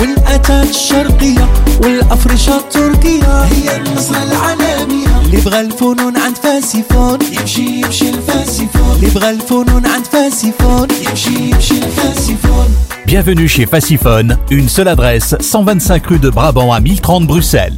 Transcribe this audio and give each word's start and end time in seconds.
والأتات 0.00 0.69
الشرقية 0.69 1.49
والأفرشة 1.83 2.57
التركية 2.57 3.43
هي 3.43 3.77
النصرة 3.77 4.23
العالمية 4.23 5.19
اللي 5.25 5.41
بغى 5.41 5.59
الفنون 5.61 6.17
عند 6.17 6.37
فاسيفون 6.37 7.19
يمشي 7.39 7.81
يمشي 7.81 8.09
الفاسيفون 8.09 8.95
اللي 8.95 9.09
بغى 9.09 9.29
الفنون 9.29 9.85
عند 9.85 10.05
فاسيفون 10.05 10.87
يمشي 11.09 11.33
يمشي 11.33 11.73
الفاسيفون 11.77 12.67
Bienvenue 13.07 13.49
chez 13.49 13.65
Faciphone, 13.65 14.37
une 14.51 14.69
seule 14.69 14.87
adresse, 14.87 15.35
125 15.41 16.07
rue 16.07 16.19
de 16.19 16.29
Brabant 16.29 16.71
à 16.71 16.79
1030 16.79 17.27
Bruxelles. 17.27 17.77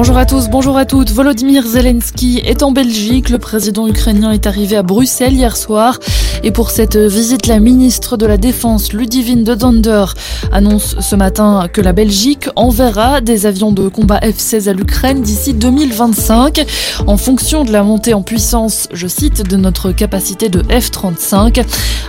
Bonjour 0.00 0.16
à 0.16 0.24
tous, 0.24 0.48
bonjour 0.48 0.78
à 0.78 0.86
toutes. 0.86 1.10
Volodymyr 1.10 1.66
Zelensky 1.66 2.40
est 2.42 2.62
en 2.62 2.72
Belgique. 2.72 3.28
Le 3.28 3.36
président 3.36 3.86
ukrainien 3.86 4.32
est 4.32 4.46
arrivé 4.46 4.74
à 4.74 4.82
Bruxelles 4.82 5.34
hier 5.34 5.58
soir. 5.58 5.98
Et 6.42 6.52
pour 6.52 6.70
cette 6.70 6.96
visite, 6.96 7.46
la 7.46 7.60
ministre 7.60 8.16
de 8.16 8.24
la 8.24 8.38
Défense, 8.38 8.94
Ludivine 8.94 9.44
de 9.44 9.54
Donder, 9.54 10.06
annonce 10.52 10.98
ce 11.00 11.16
matin 11.16 11.68
que 11.70 11.82
la 11.82 11.92
Belgique 11.92 12.48
enverra 12.56 13.20
des 13.20 13.44
avions 13.44 13.72
de 13.72 13.88
combat 13.88 14.20
F-16 14.20 14.70
à 14.70 14.72
l'Ukraine 14.72 15.20
d'ici 15.20 15.52
2025 15.52 16.64
en 17.06 17.18
fonction 17.18 17.64
de 17.64 17.70
la 17.70 17.82
montée 17.82 18.14
en 18.14 18.22
puissance, 18.22 18.88
je 18.94 19.06
cite, 19.06 19.46
de 19.46 19.56
notre 19.58 19.92
capacité 19.92 20.48
de 20.48 20.62
F-35. 20.62 21.62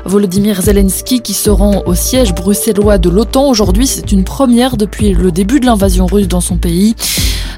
Volodymyr 0.05 0.61
Zelensky 0.61 1.19
qui 1.19 1.33
se 1.33 1.49
rend 1.49 1.83
au 1.85 1.93
siège 1.93 2.33
bruxellois 2.33 2.99
de 2.99 3.09
l'OTAN 3.09 3.49
aujourd'hui, 3.49 3.85
c'est 3.85 4.13
une 4.13 4.23
première 4.23 4.77
depuis 4.77 5.11
le 5.11 5.33
début 5.33 5.59
de 5.59 5.65
l'invasion 5.65 6.05
russe 6.05 6.29
dans 6.29 6.39
son 6.39 6.55
pays. 6.55 6.95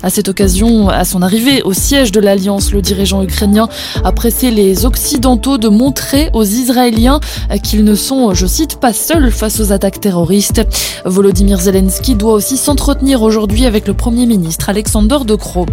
À 0.04 0.10
cette 0.10 0.28
occasion, 0.28 0.90
à 0.90 1.06
son 1.06 1.22
arrivée 1.22 1.62
au 1.64 1.72
siège 1.72 2.12
de 2.12 2.20
l'Alliance, 2.20 2.74
le 2.74 2.82
dirigeant 2.82 3.24
ukrainien 3.24 3.70
a 4.04 4.12
pressé 4.12 4.52
les 4.52 4.86
Occidentaux 4.86 5.58
de 5.58 5.70
montrer 5.70 6.30
aux 6.34 6.44
Israéliens 6.44 7.22
qu'ils 7.64 7.86
ne 7.86 7.96
sont, 7.96 8.34
je 8.34 8.46
cite, 8.46 8.82
pas 8.82 8.92
seuls 8.92 9.32
face 9.32 9.62
aux 9.62 9.72
attaques 9.72 10.02
terroristes. 10.02 10.62
Volodymyr 11.06 11.62
Zelensky 11.62 12.16
doit 12.16 12.34
aussi 12.34 12.58
s'entretenir 12.58 13.22
aujourd'hui 13.22 13.66
avec 13.66 13.88
le 13.88 13.94
Premier 13.94 14.26
ministre 14.26 14.68
Alexander 14.68 15.20
De 15.26 15.36
Croo. 15.36 15.68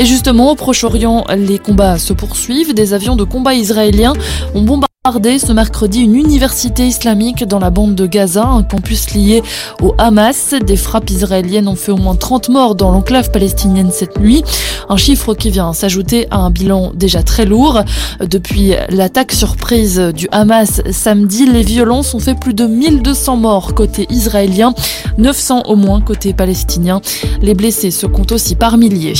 Et 0.00 0.04
justement, 0.04 0.50
au 0.50 0.56
Proche-Orient, 0.56 1.24
les 1.36 1.58
combats 1.58 1.98
se 1.98 2.12
poursuivent. 2.12 2.74
Des 2.74 2.92
avions 2.92 3.14
de 3.14 3.22
combat 3.22 3.54
israéliens 3.54 4.14
ont 4.56 4.62
bombardé 4.62 4.95
ce 5.06 5.52
mercredi 5.52 6.00
une 6.00 6.16
université 6.16 6.84
islamique 6.84 7.44
dans 7.44 7.60
la 7.60 7.70
bande 7.70 7.94
de 7.94 8.06
Gaza, 8.06 8.44
un 8.44 8.64
campus 8.64 9.14
lié 9.14 9.40
au 9.80 9.94
Hamas. 9.98 10.52
Des 10.66 10.76
frappes 10.76 11.10
israéliennes 11.10 11.68
ont 11.68 11.76
fait 11.76 11.92
au 11.92 11.96
moins 11.96 12.16
30 12.16 12.48
morts 12.48 12.74
dans 12.74 12.90
l'enclave 12.90 13.30
palestinienne 13.30 13.90
cette 13.92 14.18
nuit, 14.18 14.42
un 14.88 14.96
chiffre 14.96 15.34
qui 15.34 15.50
vient 15.50 15.72
s'ajouter 15.72 16.26
à 16.32 16.38
un 16.38 16.50
bilan 16.50 16.90
déjà 16.92 17.22
très 17.22 17.44
lourd. 17.44 17.82
Depuis 18.20 18.72
l'attaque 18.88 19.30
surprise 19.30 20.00
du 20.12 20.26
Hamas 20.32 20.82
samedi, 20.90 21.46
les 21.46 21.62
violences 21.62 22.12
ont 22.12 22.20
fait 22.20 22.34
plus 22.34 22.54
de 22.54 22.66
1200 22.66 23.36
morts 23.36 23.74
côté 23.74 24.08
israélien, 24.10 24.74
900 25.18 25.66
au 25.66 25.76
moins 25.76 26.00
côté 26.00 26.32
palestinien. 26.32 27.00
Les 27.42 27.54
blessés 27.54 27.92
se 27.92 28.06
comptent 28.06 28.32
aussi 28.32 28.56
par 28.56 28.76
milliers. 28.76 29.14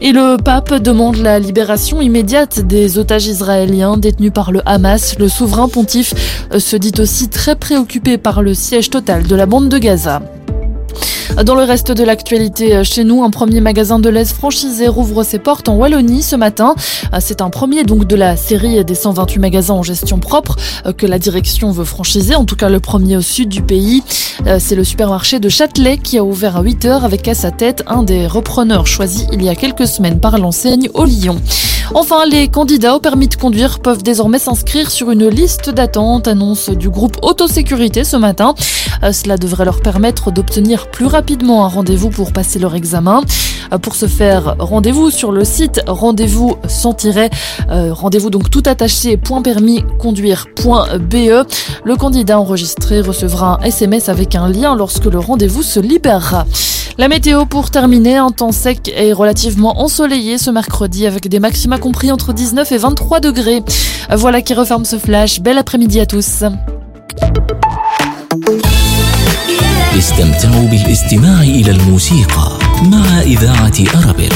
Et 0.00 0.10
le 0.10 0.36
pape 0.36 0.74
demande 0.74 1.14
la 1.18 1.38
libération 1.38 2.00
immédiate 2.00 2.66
des 2.66 2.98
otages 2.98 3.26
israéliens 3.26 3.96
détenus 3.96 4.32
par 4.34 4.50
le 4.50 4.60
Hamas. 4.66 5.11
Le 5.18 5.28
souverain 5.28 5.68
pontife 5.68 6.14
se 6.58 6.76
dit 6.76 6.92
aussi 6.98 7.28
très 7.28 7.56
préoccupé 7.56 8.18
par 8.18 8.42
le 8.42 8.54
siège 8.54 8.90
total 8.90 9.24
de 9.24 9.34
la 9.36 9.46
bande 9.46 9.68
de 9.68 9.78
Gaza. 9.78 10.22
Dans 11.40 11.54
le 11.54 11.62
reste 11.62 11.90
de 11.90 12.04
l'actualité 12.04 12.84
chez 12.84 13.04
nous, 13.04 13.24
un 13.24 13.30
premier 13.30 13.60
magasin 13.60 13.98
de 13.98 14.08
l'aise 14.10 14.32
franchisé 14.32 14.86
rouvre 14.86 15.24
ses 15.24 15.38
portes 15.38 15.68
en 15.68 15.76
Wallonie 15.76 16.22
ce 16.22 16.36
matin. 16.36 16.74
C'est 17.20 17.40
un 17.40 17.48
premier 17.48 17.84
donc 17.84 18.06
de 18.06 18.14
la 18.16 18.36
série 18.36 18.84
des 18.84 18.94
128 18.94 19.40
magasins 19.40 19.74
en 19.74 19.82
gestion 19.82 20.18
propre 20.18 20.56
que 20.98 21.06
la 21.06 21.18
direction 21.18 21.70
veut 21.70 21.86
franchiser, 21.86 22.34
en 22.34 22.44
tout 22.44 22.54
cas 22.54 22.68
le 22.68 22.80
premier 22.80 23.16
au 23.16 23.22
sud 23.22 23.48
du 23.48 23.62
pays. 23.62 24.02
C'est 24.58 24.74
le 24.74 24.84
supermarché 24.84 25.40
de 25.40 25.48
Châtelet 25.48 25.96
qui 25.96 26.18
a 26.18 26.24
ouvert 26.24 26.58
à 26.58 26.62
8h 26.62 27.02
avec 27.02 27.26
à 27.26 27.34
sa 27.34 27.50
tête 27.50 27.82
un 27.86 28.02
des 28.02 28.26
repreneurs 28.26 28.86
choisis 28.86 29.26
il 29.32 29.42
y 29.42 29.48
a 29.48 29.54
quelques 29.54 29.86
semaines 29.86 30.20
par 30.20 30.38
l'enseigne 30.38 30.90
au 30.92 31.04
Lyon. 31.04 31.40
Enfin, 31.94 32.24
les 32.24 32.48
candidats 32.48 32.96
au 32.96 33.00
permis 33.00 33.28
de 33.28 33.34
conduire 33.34 33.80
peuvent 33.80 34.02
désormais 34.02 34.38
s'inscrire 34.38 34.90
sur 34.90 35.10
une 35.10 35.28
liste 35.28 35.68
d'attente, 35.68 36.28
annonce 36.28 36.70
du 36.70 36.88
groupe 36.88 37.18
Autosécurité 37.22 38.04
ce 38.04 38.16
matin. 38.16 38.54
Cela 39.12 39.36
devrait 39.36 39.64
leur 39.64 39.80
permettre 39.80 40.30
d'obtenir 40.30 40.90
plus 40.90 41.06
rapidement 41.06 41.21
un 41.30 41.68
rendez-vous 41.68 42.10
pour 42.10 42.32
passer 42.32 42.58
leur 42.58 42.74
examen. 42.74 43.22
Pour 43.80 43.94
ce 43.94 44.06
faire, 44.06 44.56
rendez-vous 44.58 45.10
sur 45.10 45.32
le 45.32 45.44
site 45.44 45.80
rendez-vous 45.86 46.56
sans 46.68 46.92
tiret, 46.92 47.30
euh, 47.70 47.92
rendez-vous 47.92 48.28
donc 48.28 48.50
tout 48.50 48.62
attaché 48.66 49.16
permis 49.42 49.82
conduire.be. 49.98 51.46
Le 51.84 51.96
candidat 51.96 52.38
enregistré 52.38 53.00
recevra 53.00 53.58
un 53.60 53.64
SMS 53.64 54.08
avec 54.08 54.34
un 54.34 54.48
lien 54.48 54.74
lorsque 54.76 55.06
le 55.06 55.18
rendez-vous 55.18 55.62
se 55.62 55.80
libérera. 55.80 56.44
La 56.98 57.08
météo 57.08 57.46
pour 57.46 57.70
terminer, 57.70 58.16
un 58.16 58.30
temps 58.30 58.52
sec 58.52 58.92
et 58.94 59.12
relativement 59.12 59.80
ensoleillé 59.80 60.36
ce 60.36 60.50
mercredi 60.50 61.06
avec 61.06 61.28
des 61.28 61.40
maxima 61.40 61.78
compris 61.78 62.12
entre 62.12 62.34
19 62.34 62.70
et 62.72 62.78
23 62.78 63.20
degrés. 63.20 63.62
Voilà 64.10 64.42
qui 64.42 64.52
referme 64.54 64.84
ce 64.84 64.98
flash. 64.98 65.40
Bel 65.40 65.56
après-midi 65.56 66.00
à 66.00 66.06
tous. 66.06 66.44
استمتعوا 69.98 70.68
بالاستماع 70.68 71.40
إلى 71.40 71.70
الموسيقى 71.70 72.58
مع 72.82 73.20
إذاعة 73.20 73.72
أرابيل. 73.94 74.32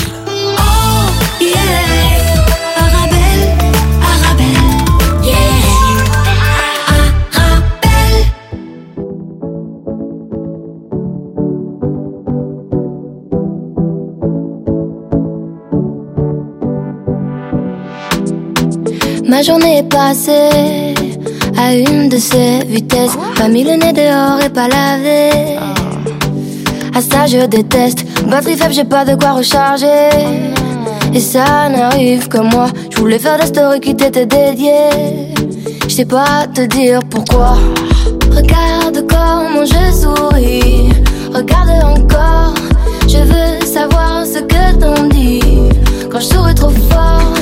Ma 19.29 19.43
journée 19.43 19.79
est 19.81 19.89
passée. 19.89 20.86
À 21.59 21.75
une 21.75 22.09
de 22.09 22.19
ces 22.19 22.65
vitesses. 22.67 23.17
Pas 23.37 23.49
mis 23.49 23.65
le 23.65 23.73
nez 23.73 23.93
dehors 23.93 24.41
et 24.45 24.49
pas 24.51 24.69
lavé. 24.69 25.57
À 26.95 27.01
ça 27.01 27.27
je 27.27 27.47
déteste. 27.47 28.05
Batterie 28.29 28.57
faible, 28.57 28.73
j'ai 28.75 28.85
pas 28.85 29.05
de 29.05 29.15
quoi 29.15 29.33
recharger. 29.33 30.11
Et 31.15 31.21
ça 31.21 31.69
n'arrive 31.69 32.29
que 32.29 32.39
moi. 32.39 32.67
Je 32.91 32.99
voulais 32.99 33.19
faire 33.19 33.39
des 33.39 33.47
stories 33.47 33.81
qui 33.81 33.95
t'étaient 33.95 34.27
dédiées. 34.27 35.35
Je 35.89 35.95
sais 35.95 36.05
pas 36.05 36.47
te 36.53 36.63
dire 36.63 37.01
pourquoi. 37.11 37.57
Regarde 38.35 39.07
comment 39.09 39.65
je 39.65 39.93
souris. 39.93 40.91
Regarde 41.35 41.71
encore. 41.85 42.55
Je 43.09 43.19
veux 43.19 43.67
savoir 43.67 44.25
ce 44.27 44.41
que 44.41 44.79
t'en 44.79 45.07
dis. 45.09 45.41
Quand 46.11 46.21
je 46.21 46.27
souris 46.27 46.55
trop 46.55 46.71
fort, 46.91 47.35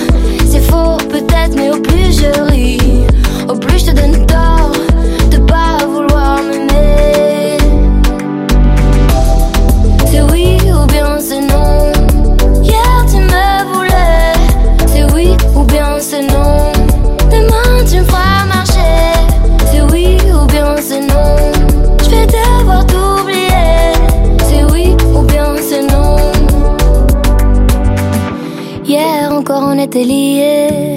c'est 0.49 0.61
faux 0.61 0.97
peut-être, 1.09 1.55
mais 1.56 1.71
au 1.71 1.81
plus 1.81 2.12
je 2.12 2.41
ris, 2.50 2.79
Hier 12.62 13.06
tu 13.11 13.17
me 13.17 13.65
voulais. 13.73 14.33
C'est 14.87 15.05
oui 15.12 15.37
ou 15.55 15.62
bien 15.65 15.99
c'est 15.99 16.23
non? 16.23 16.73
Demain 17.31 17.85
tu 17.89 17.99
me 17.99 18.05
feras 18.05 18.45
marcher. 18.47 19.12
C'est 19.71 19.83
oui 19.93 20.19
ou 20.33 20.47
bien 20.47 20.77
c'est 20.81 21.00
non? 21.00 21.37
Je 22.03 22.11
vais 22.11 22.27
devoir 22.27 22.87
t'oublier. 22.87 23.93
C'est 24.49 24.65
oui 24.73 24.97
ou 25.15 25.23
bien 25.23 25.57
c'est 25.61 25.83
non? 25.83 26.17
Hier 28.85 29.33
encore 29.33 29.65
on 29.73 29.79
était 29.79 30.05
liés. 30.05 30.94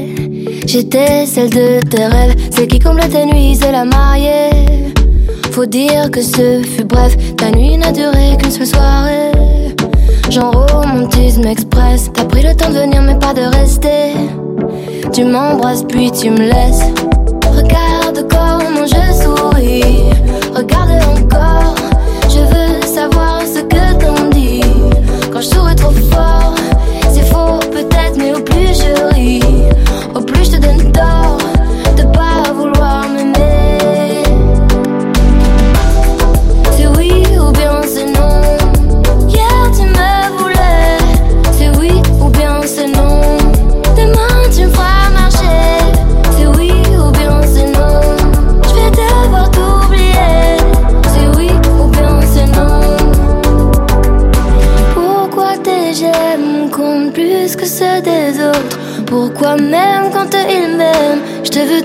J'étais 0.68 1.26
celle 1.26 1.50
de 1.50 1.80
tes 1.90 2.06
rêves, 2.06 2.36
celle 2.52 2.68
qui 2.68 2.78
comble 2.78 3.00
tes 3.10 3.26
nuits, 3.26 3.58
c'est 3.60 3.72
la 3.72 3.86
mariée. 3.86 4.52
Faut 5.52 5.66
dire 5.66 6.12
que 6.12 6.22
ce 6.22 6.62
fut 6.62 6.84
bref, 6.84 7.16
ta 7.38 7.50
nuit 7.50 7.78
n'a 7.78 7.92
duré 7.92 8.38
qu'une 8.38 8.52
seule 8.52 8.68
soirée. 8.68 9.28
rythme 11.28 11.48
express. 11.48 12.10
T'as 12.14 12.26
pris 12.26 12.42
le 12.42 12.56
temps 12.56 12.70
de 12.70 12.80
venir, 12.80 13.02
mais 13.02 13.18
pas 13.18 13.34
de 13.34 13.42
rester. 13.42 14.14
Tu 15.14 15.24
m'embrasses, 15.24 15.84
puis 15.84 16.12
tu 16.12 16.30
me 16.30 16.40
laisses. 16.40 16.84
Regarde 17.56 18.28
comment 18.30 18.86
je 18.86 19.24
souris. 19.24 20.04
Regarde 20.56 20.92
encore. 21.18 21.76
Je 22.30 22.40
veux 22.40 22.82
savoir 22.86 23.42
ce 23.42 23.62
que 23.62 23.84
t'en 24.02 24.30
dis. 24.30 24.62
Quand 25.32 25.42
je 25.42 25.48
souris 25.48 25.76
trop 25.76 25.92
fort, 26.12 26.56
c'est 27.12 27.26
faux 27.26 27.60
peut-être, 27.72 28.18
mais 28.18 28.34
au 28.34 28.42
plus 28.42 28.74
je 28.74 29.16
ris, 29.16 29.42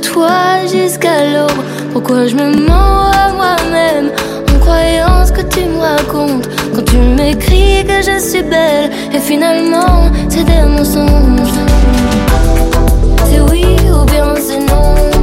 toi 0.02 0.66
jusqu'à 0.70 1.24
l'aube. 1.32 1.62
Pourquoi 1.92 2.26
je 2.26 2.34
me 2.34 2.66
mens 2.66 3.10
à 3.10 3.32
moi-même 3.32 4.10
en 4.50 4.58
croyant 4.58 5.24
ce 5.26 5.32
que 5.32 5.42
tu 5.42 5.60
me 5.64 5.78
racontes? 5.78 6.48
Quand 6.74 6.84
tu 6.84 6.96
m'écris 6.98 7.84
que 7.84 8.02
je 8.02 8.18
suis 8.18 8.42
belle 8.42 8.90
et 9.12 9.20
finalement 9.20 10.10
c'est 10.28 10.44
des 10.44 10.64
mensonges. 10.66 11.58
C'est 13.26 13.40
oui 13.50 13.64
ou 13.90 14.04
bien 14.04 14.34
c'est 14.36 14.58
non? 14.58 15.21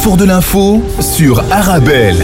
Carrefour 0.00 0.16
de 0.16 0.24
l'info 0.24 0.82
sur 1.02 1.40
Arabelle. 1.52 2.16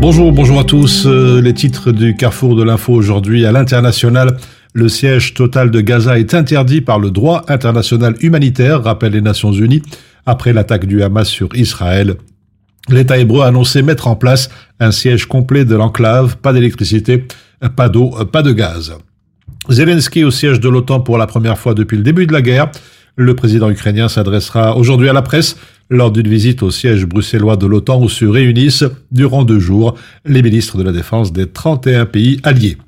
Bonjour, 0.00 0.32
bonjour 0.32 0.58
à 0.58 0.64
tous. 0.64 1.06
Euh, 1.06 1.40
les 1.40 1.54
titres 1.54 1.92
du 1.92 2.16
Carrefour 2.16 2.56
de 2.56 2.64
l'info 2.64 2.92
aujourd'hui 2.92 3.46
à 3.46 3.52
l'international. 3.52 4.36
Le 4.74 4.88
siège 4.88 5.34
total 5.34 5.70
de 5.70 5.80
Gaza 5.80 6.18
est 6.18 6.34
interdit 6.34 6.80
par 6.80 6.98
le 6.98 7.12
droit 7.12 7.44
international 7.46 8.16
humanitaire, 8.20 8.82
rappellent 8.82 9.12
les 9.12 9.20
Nations 9.20 9.52
Unies, 9.52 9.82
après 10.26 10.52
l'attaque 10.52 10.86
du 10.86 11.04
Hamas 11.04 11.28
sur 11.28 11.54
Israël. 11.54 12.16
L'État 12.88 13.18
hébreu 13.18 13.42
a 13.42 13.46
annoncé 13.46 13.80
mettre 13.82 14.08
en 14.08 14.16
place 14.16 14.50
un 14.80 14.90
siège 14.90 15.26
complet 15.26 15.64
de 15.64 15.76
l'enclave, 15.76 16.36
pas 16.38 16.52
d'électricité, 16.52 17.28
pas 17.76 17.88
d'eau, 17.88 18.10
pas 18.32 18.42
de 18.42 18.50
gaz. 18.50 18.92
Zelensky 19.68 20.24
au 20.24 20.32
siège 20.32 20.58
de 20.58 20.68
l'OTAN 20.68 20.98
pour 20.98 21.16
la 21.16 21.28
première 21.28 21.58
fois 21.58 21.74
depuis 21.74 21.96
le 21.96 22.02
début 22.02 22.26
de 22.26 22.32
la 22.32 22.42
guerre. 22.42 22.72
Le 23.16 23.34
président 23.34 23.68
ukrainien 23.68 24.08
s'adressera 24.08 24.76
aujourd'hui 24.76 25.08
à 25.08 25.12
la 25.12 25.22
presse 25.22 25.56
lors 25.90 26.10
d'une 26.10 26.28
visite 26.28 26.62
au 26.62 26.70
siège 26.70 27.04
bruxellois 27.04 27.56
de 27.56 27.66
l'OTAN 27.66 28.00
où 28.00 28.08
se 28.08 28.24
réunissent 28.24 28.84
durant 29.10 29.44
deux 29.44 29.58
jours 29.58 29.96
les 30.24 30.42
ministres 30.42 30.78
de 30.78 30.82
la 30.82 30.92
Défense 30.92 31.32
des 31.32 31.46
31 31.46 32.06
pays 32.06 32.40
alliés. 32.42 32.78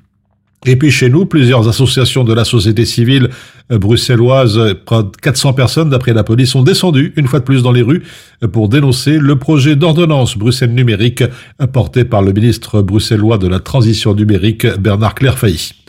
Et 0.65 0.77
puis 0.77 0.89
chez 0.89 1.09
nous, 1.09 1.27
plusieurs 1.27 1.67
associations 1.67 2.23
de 2.23 2.33
la 2.33 2.43
société 2.43 2.85
civile 2.85 3.29
euh, 3.71 3.77
bruxelloise, 3.77 4.57
euh, 4.57 4.73
près 4.73 5.03
de 5.03 5.09
400 5.21 5.53
personnes 5.53 5.89
d'après 5.89 6.13
la 6.13 6.23
police, 6.23 6.49
sont 6.49 6.63
descendues 6.63 7.13
une 7.17 7.27
fois 7.27 7.39
de 7.39 7.45
plus 7.45 7.61
dans 7.61 7.71
les 7.71 7.83
rues 7.83 8.01
euh, 8.43 8.47
pour 8.47 8.67
dénoncer 8.67 9.19
le 9.19 9.35
projet 9.35 9.75
d'ordonnance 9.75 10.35
Bruxelles 10.37 10.73
numérique 10.73 11.23
porté 11.71 12.03
par 12.03 12.23
le 12.23 12.33
ministre 12.33 12.81
bruxellois 12.81 13.37
de 13.37 13.47
la 13.47 13.59
transition 13.59 14.15
numérique 14.15 14.65
Bernard 14.79 15.13
Clairfailly. 15.13 15.84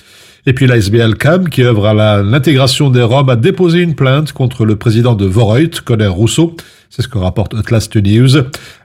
Et 0.49 0.53
puis 0.53 0.69
la 0.69 0.77
SBL 0.77 1.17
CAM, 1.17 1.49
qui 1.49 1.65
œuvre 1.65 1.87
à 1.87 2.23
l'intégration 2.23 2.89
des 2.89 3.03
Roms, 3.03 3.29
a 3.29 3.35
déposé 3.35 3.81
une 3.81 3.97
plainte 3.97 4.33
contre 4.33 4.65
le 4.65 4.77
président 4.77 5.15
de 5.15 5.27
Voreut, 5.27 5.71
Conner 5.85 6.07
Rousseau. 6.07 6.55
C'est 6.89 7.03
ce 7.03 7.09
que 7.09 7.19
rapporte 7.19 7.53
Atlas 7.53 7.89
News, 7.97 8.37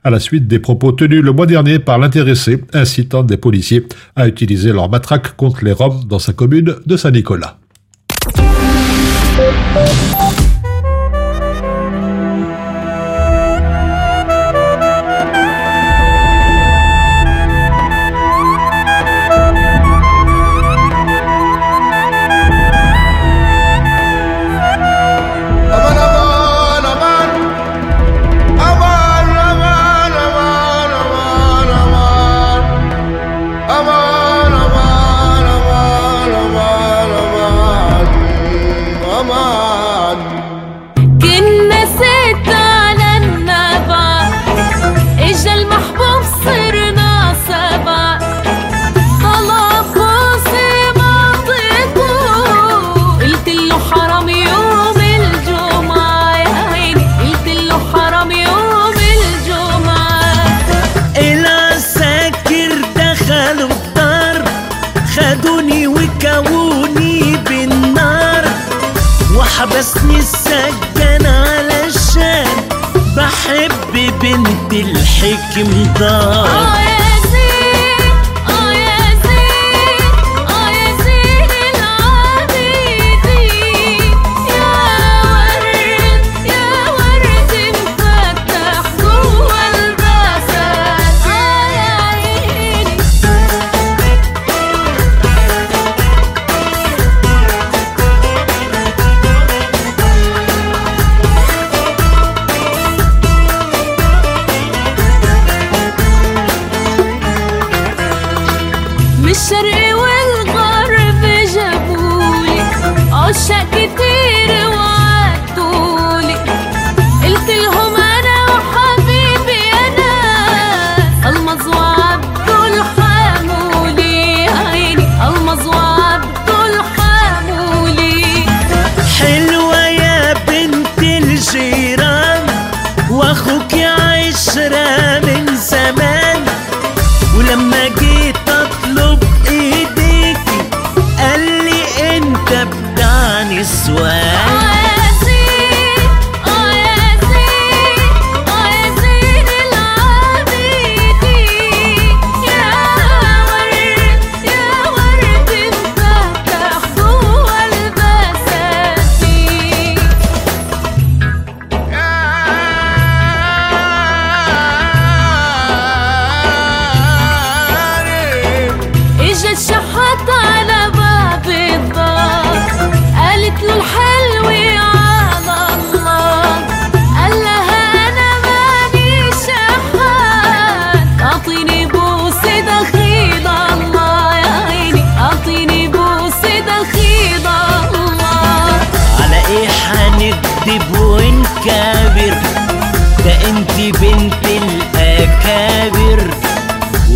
à 0.03 0.09
la 0.09 0.19
suite 0.19 0.47
des 0.47 0.57
propos 0.57 0.91
tenus 0.91 1.21
le 1.21 1.31
mois 1.33 1.45
dernier 1.45 1.77
par 1.77 1.99
l'intéressé, 1.99 2.63
incitant 2.73 3.21
des 3.21 3.37
policiers 3.37 3.85
à 4.15 4.27
utiliser 4.27 4.73
leur 4.73 4.89
matraque 4.89 5.35
contre 5.35 5.63
les 5.63 5.71
Roms 5.71 6.03
dans 6.07 6.17
sa 6.17 6.33
commune 6.33 6.75
de 6.83 6.97
Saint-Nicolas. 6.97 7.59
بنت 74.37 74.73
الحكم 74.73 75.83
دار 75.99 76.47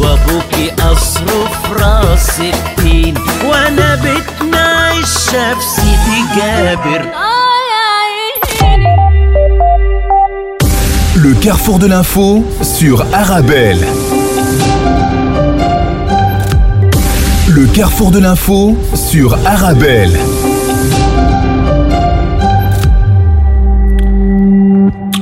وابوكي 0.05 0.71
قصره 0.71 1.49
في 1.63 1.73
راس 1.85 2.41
التين 2.41 3.15
وانا 3.45 3.95
بيتنا 3.95 4.59
عايشه 4.61 5.55
في 5.55 5.65
سيدي 5.77 6.21
جابر 6.37 7.01
اه 7.01 7.61
يا 7.71 7.87
عيني 8.67 9.01
Le 11.25 11.35
carrefour 11.45 11.79
de 11.79 11.87
l'info 11.87 12.43
sur 12.63 13.05
Arabelle. 13.13 13.85
Le 17.49 17.67
carrefour 17.67 18.11
de 18.11 18.21
l'info 18.21 18.77
sur 18.95 19.37
Arabelle. 19.47 20.17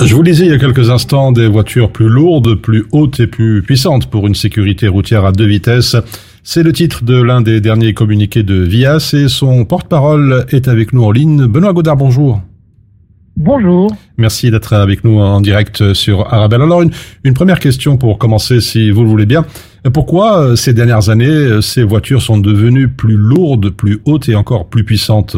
Je 0.01 0.15
vous 0.15 0.23
disais 0.23 0.45
il 0.45 0.51
y 0.51 0.55
a 0.55 0.59
quelques 0.59 0.89
instants 0.89 1.31
des 1.31 1.47
voitures 1.47 1.91
plus 1.91 2.09
lourdes, 2.09 2.55
plus 2.55 2.85
hautes 2.91 3.19
et 3.19 3.27
plus 3.27 3.61
puissantes 3.61 4.07
pour 4.07 4.27
une 4.27 4.35
sécurité 4.35 4.87
routière 4.87 5.25
à 5.25 5.31
deux 5.31 5.45
vitesses. 5.45 5.95
C'est 6.43 6.63
le 6.63 6.73
titre 6.73 7.03
de 7.03 7.21
l'un 7.21 7.41
des 7.41 7.61
derniers 7.61 7.93
communiqués 7.93 8.43
de 8.43 8.55
Vias 8.55 9.13
et 9.13 9.29
son 9.29 9.63
porte-parole 9.65 10.45
est 10.49 10.67
avec 10.67 10.93
nous 10.93 11.03
en 11.03 11.11
ligne. 11.11 11.45
Benoît 11.45 11.73
Godard, 11.73 11.95
bonjour. 11.95 12.41
Bonjour. 13.37 13.95
Merci 14.17 14.51
d'être 14.51 14.73
avec 14.73 15.03
nous 15.03 15.19
en 15.19 15.41
direct 15.41 15.93
sur 15.93 16.31
Arabelle. 16.33 16.61
Alors 16.61 16.81
une, 16.81 16.91
une 17.23 17.33
première 17.33 17.59
question 17.59 17.97
pour 17.97 18.17
commencer 18.17 18.61
si 18.61 18.91
vous 18.91 19.03
le 19.03 19.09
voulez 19.09 19.25
bien. 19.25 19.45
Pourquoi 19.93 20.39
euh, 20.39 20.55
ces 20.55 20.73
dernières 20.73 21.09
années 21.09 21.27
euh, 21.27 21.61
ces 21.61 21.83
voitures 21.83 22.21
sont 22.21 22.37
devenues 22.37 22.89
plus 22.89 23.15
lourdes, 23.15 23.69
plus 23.69 24.01
hautes 24.05 24.29
et 24.29 24.35
encore 24.35 24.67
plus 24.69 24.83
puissantes? 24.83 25.37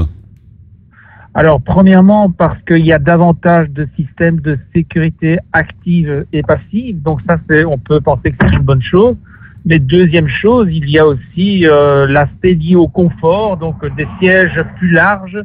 Alors, 1.38 1.62
premièrement, 1.62 2.32
parce 2.32 2.58
qu'il 2.62 2.86
y 2.86 2.94
a 2.94 2.98
davantage 2.98 3.70
de 3.70 3.86
systèmes 3.98 4.40
de 4.40 4.58
sécurité 4.74 5.38
active 5.52 6.26
et 6.32 6.42
passive. 6.42 7.02
Donc 7.02 7.20
ça, 7.28 7.38
c'est, 7.50 7.66
on 7.66 7.78
peut 7.78 8.00
penser 8.00 8.32
que 8.32 8.38
c'est 8.40 8.56
une 8.56 8.64
bonne 8.64 8.82
chose. 8.82 9.18
Mais 9.66 9.78
deuxième 9.80 10.30
chose, 10.30 10.70
il 10.72 10.90
y 10.90 10.98
a 10.98 11.06
aussi 11.06 11.68
euh, 11.68 12.08
l'aspect 12.08 12.54
lié 12.54 12.76
au 12.78 12.88
confort, 12.88 13.58
donc 13.58 13.86
des 13.98 14.08
sièges 14.20 14.64
plus 14.78 14.92
larges, 14.92 15.38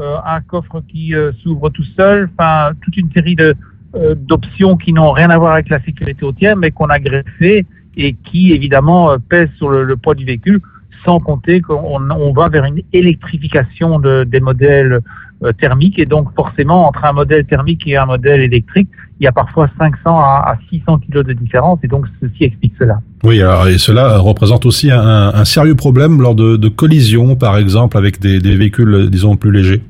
euh, 0.00 0.16
un 0.26 0.40
coffre 0.40 0.82
qui 0.88 1.14
euh, 1.14 1.30
s'ouvre 1.42 1.68
tout 1.70 1.84
seul, 1.96 2.28
enfin 2.36 2.72
toute 2.82 2.96
une 2.96 3.12
série 3.12 3.36
de 3.36 3.54
euh, 3.94 4.14
d'options 4.16 4.76
qui 4.76 4.92
n'ont 4.92 5.12
rien 5.12 5.30
à 5.30 5.38
voir 5.38 5.52
avec 5.52 5.68
la 5.68 5.80
sécurité 5.82 6.24
routière, 6.24 6.56
mais 6.56 6.72
qu'on 6.72 6.86
a 6.86 6.98
greffées 6.98 7.66
et 7.96 8.14
qui 8.14 8.52
évidemment 8.52 9.12
euh, 9.12 9.18
pèsent 9.28 9.52
sur 9.58 9.68
le, 9.68 9.84
le 9.84 9.96
poids 9.96 10.14
du 10.14 10.24
véhicule, 10.24 10.60
sans 11.04 11.20
compter 11.20 11.60
qu'on 11.60 12.10
on 12.10 12.32
va 12.32 12.48
vers 12.48 12.64
une 12.64 12.80
électrification 12.94 13.98
de- 14.00 14.24
des 14.24 14.40
modèles 14.40 15.00
euh, 15.42 15.52
thermiques 15.52 15.98
et 15.98 16.06
donc 16.06 16.34
forcément 16.34 16.88
entre 16.88 17.04
un 17.04 17.12
modèle 17.12 17.44
thermique 17.46 17.86
et 17.86 17.96
un 17.96 18.06
modèle 18.06 18.40
électrique, 18.40 18.88
il 19.20 19.24
y 19.24 19.26
a 19.26 19.32
parfois 19.32 19.68
500 19.78 19.96
à, 20.06 20.52
à 20.52 20.58
600 20.70 20.98
kilos 20.98 21.24
de 21.24 21.32
différence 21.32 21.78
et 21.82 21.88
donc 21.88 22.06
ceci 22.20 22.44
explique 22.44 22.74
cela. 22.78 23.00
Oui, 23.24 23.40
alors, 23.40 23.66
et 23.68 23.78
cela 23.78 24.18
représente 24.18 24.66
aussi 24.66 24.90
un, 24.90 25.00
un 25.00 25.44
sérieux 25.44 25.74
problème 25.74 26.20
lors 26.20 26.34
de, 26.34 26.56
de 26.56 26.68
collisions, 26.68 27.36
par 27.36 27.56
exemple, 27.56 27.96
avec 27.96 28.20
des, 28.20 28.40
des 28.40 28.56
véhicules, 28.56 29.08
disons, 29.10 29.36
plus 29.36 29.50
légers. 29.50 29.82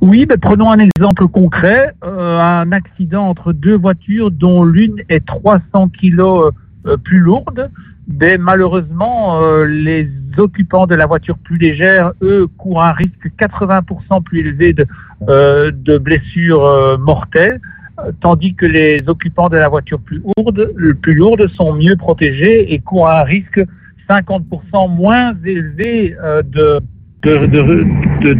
Oui, 0.00 0.26
ben, 0.26 0.38
prenons 0.38 0.70
un 0.70 0.78
exemple 0.78 1.26
concret, 1.28 1.92
euh, 2.04 2.38
un 2.38 2.70
accident 2.72 3.28
entre 3.28 3.52
deux 3.52 3.76
voitures 3.76 4.30
dont 4.30 4.64
l'une 4.64 5.02
est 5.08 5.26
300 5.26 5.88
kilos 5.88 6.52
euh, 6.86 6.96
plus 6.96 7.18
lourde. 7.18 7.70
Ben, 8.06 8.40
malheureusement, 8.40 9.42
euh, 9.42 9.64
les 9.64 10.08
occupants 10.38 10.86
de 10.86 10.94
la 10.94 11.06
voiture 11.06 11.38
plus 11.38 11.56
légère, 11.56 12.12
eux, 12.22 12.46
courent 12.58 12.82
un 12.82 12.92
risque 12.92 13.30
80% 13.38 14.22
plus 14.22 14.40
élevé 14.40 14.72
de, 14.72 14.86
euh, 15.28 15.98
blessures 15.98 16.64
euh, 16.64 16.96
mortelles, 16.96 17.60
tandis 18.20 18.54
que 18.54 18.66
les 18.66 19.08
occupants 19.08 19.48
de 19.48 19.56
la 19.56 19.68
voiture 19.68 20.00
plus 20.00 20.22
lourde, 20.36 20.72
plus 21.02 21.14
lourde 21.14 21.48
sont 21.48 21.74
mieux 21.74 21.96
protégés 21.96 22.72
et 22.72 22.78
courent 22.78 23.10
un 23.10 23.24
risque 23.24 23.60
50% 24.08 24.94
moins 24.94 25.34
élevé 25.44 26.14
euh, 26.22 26.42
de, 26.42 26.80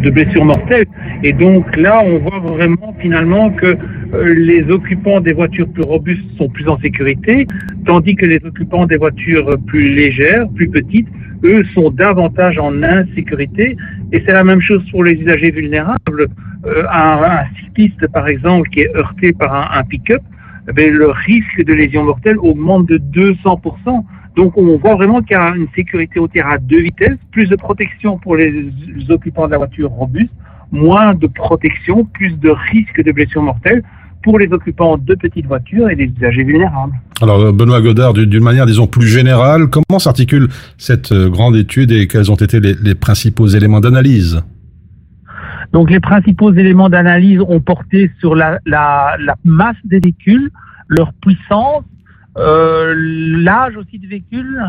blessures 0.09 0.45
mortelles. 0.45 0.87
Et 1.23 1.33
donc 1.33 1.75
là, 1.75 2.01
on 2.03 2.19
voit 2.19 2.39
vraiment 2.39 2.95
finalement 2.99 3.51
que 3.51 3.77
les 4.23 4.63
occupants 4.69 5.19
des 5.19 5.33
voitures 5.33 5.67
plus 5.67 5.83
robustes 5.83 6.25
sont 6.37 6.47
plus 6.49 6.67
en 6.67 6.79
sécurité, 6.79 7.45
tandis 7.85 8.15
que 8.15 8.25
les 8.25 8.39
occupants 8.45 8.85
des 8.85 8.97
voitures 8.97 9.57
plus 9.67 9.93
légères, 9.93 10.47
plus 10.55 10.69
petites, 10.69 11.07
eux 11.43 11.63
sont 11.73 11.89
davantage 11.89 12.57
en 12.57 12.83
insécurité. 12.83 13.77
Et 14.11 14.23
c'est 14.25 14.33
la 14.33 14.43
même 14.43 14.61
chose 14.61 14.83
pour 14.91 15.03
les 15.03 15.13
usagers 15.13 15.51
vulnérables. 15.51 16.27
Euh, 16.65 16.83
un, 16.91 17.23
un 17.23 17.43
cycliste, 17.59 18.07
par 18.07 18.27
exemple, 18.27 18.69
qui 18.69 18.81
est 18.81 18.95
heurté 18.95 19.33
par 19.33 19.53
un, 19.53 19.79
un 19.79 19.83
pick-up, 19.83 20.21
eh 20.77 20.89
le 20.89 21.09
risque 21.09 21.63
de 21.63 21.73
lésion 21.73 22.03
mortelle 22.03 22.37
augmente 22.39 22.87
de 22.87 22.97
200%. 22.97 24.03
Donc 24.35 24.57
on 24.57 24.77
voit 24.77 24.95
vraiment 24.95 25.21
qu'il 25.21 25.35
y 25.35 25.39
a 25.39 25.53
une 25.55 25.67
sécurité 25.75 26.19
routière 26.19 26.47
à 26.47 26.57
deux 26.57 26.79
vitesses, 26.79 27.17
plus 27.31 27.47
de 27.47 27.55
protection 27.55 28.17
pour 28.19 28.35
les, 28.35 28.51
les 28.51 29.11
occupants 29.11 29.47
de 29.47 29.51
la 29.51 29.57
voiture 29.57 29.89
robuste, 29.89 30.31
moins 30.71 31.15
de 31.15 31.27
protection, 31.27 32.05
plus 32.05 32.39
de 32.39 32.49
risque 32.49 33.03
de 33.03 33.11
blessures 33.11 33.41
mortelles 33.41 33.83
pour 34.23 34.39
les 34.39 34.47
occupants 34.51 34.97
de 34.97 35.15
petites 35.15 35.45
voitures 35.45 35.89
et 35.89 35.95
les 35.95 36.05
usagers 36.05 36.43
vulnérables. 36.43 36.93
Alors, 37.21 37.39
euh, 37.41 37.51
Benoît 37.51 37.81
Godard, 37.81 38.13
d'une 38.13 38.43
manière, 38.43 38.65
disons, 38.65 38.87
plus 38.87 39.07
générale, 39.07 39.67
comment 39.67 39.99
s'articule 39.99 40.47
cette 40.77 41.11
euh, 41.11 41.29
grande 41.29 41.55
étude 41.55 41.91
et 41.91 42.07
quels 42.07 42.31
ont 42.31 42.35
été 42.35 42.59
les, 42.59 42.75
les 42.81 42.95
principaux 42.95 43.47
éléments 43.47 43.79
d'analyse? 43.79 44.41
Donc 45.71 45.91
les 45.91 45.99
principaux 45.99 46.51
éléments 46.51 46.89
d'analyse 46.89 47.41
ont 47.41 47.59
porté 47.59 48.09
sur 48.19 48.33
la, 48.33 48.59
la, 48.65 49.17
la 49.19 49.35
masse 49.43 49.75
des 49.83 49.99
véhicules, 49.99 50.49
leur 50.87 51.13
puissance, 51.13 51.83
euh, 52.37 52.95
l'âge 52.97 53.77
aussi 53.77 53.99
des 53.99 54.07
véhicules. 54.07 54.59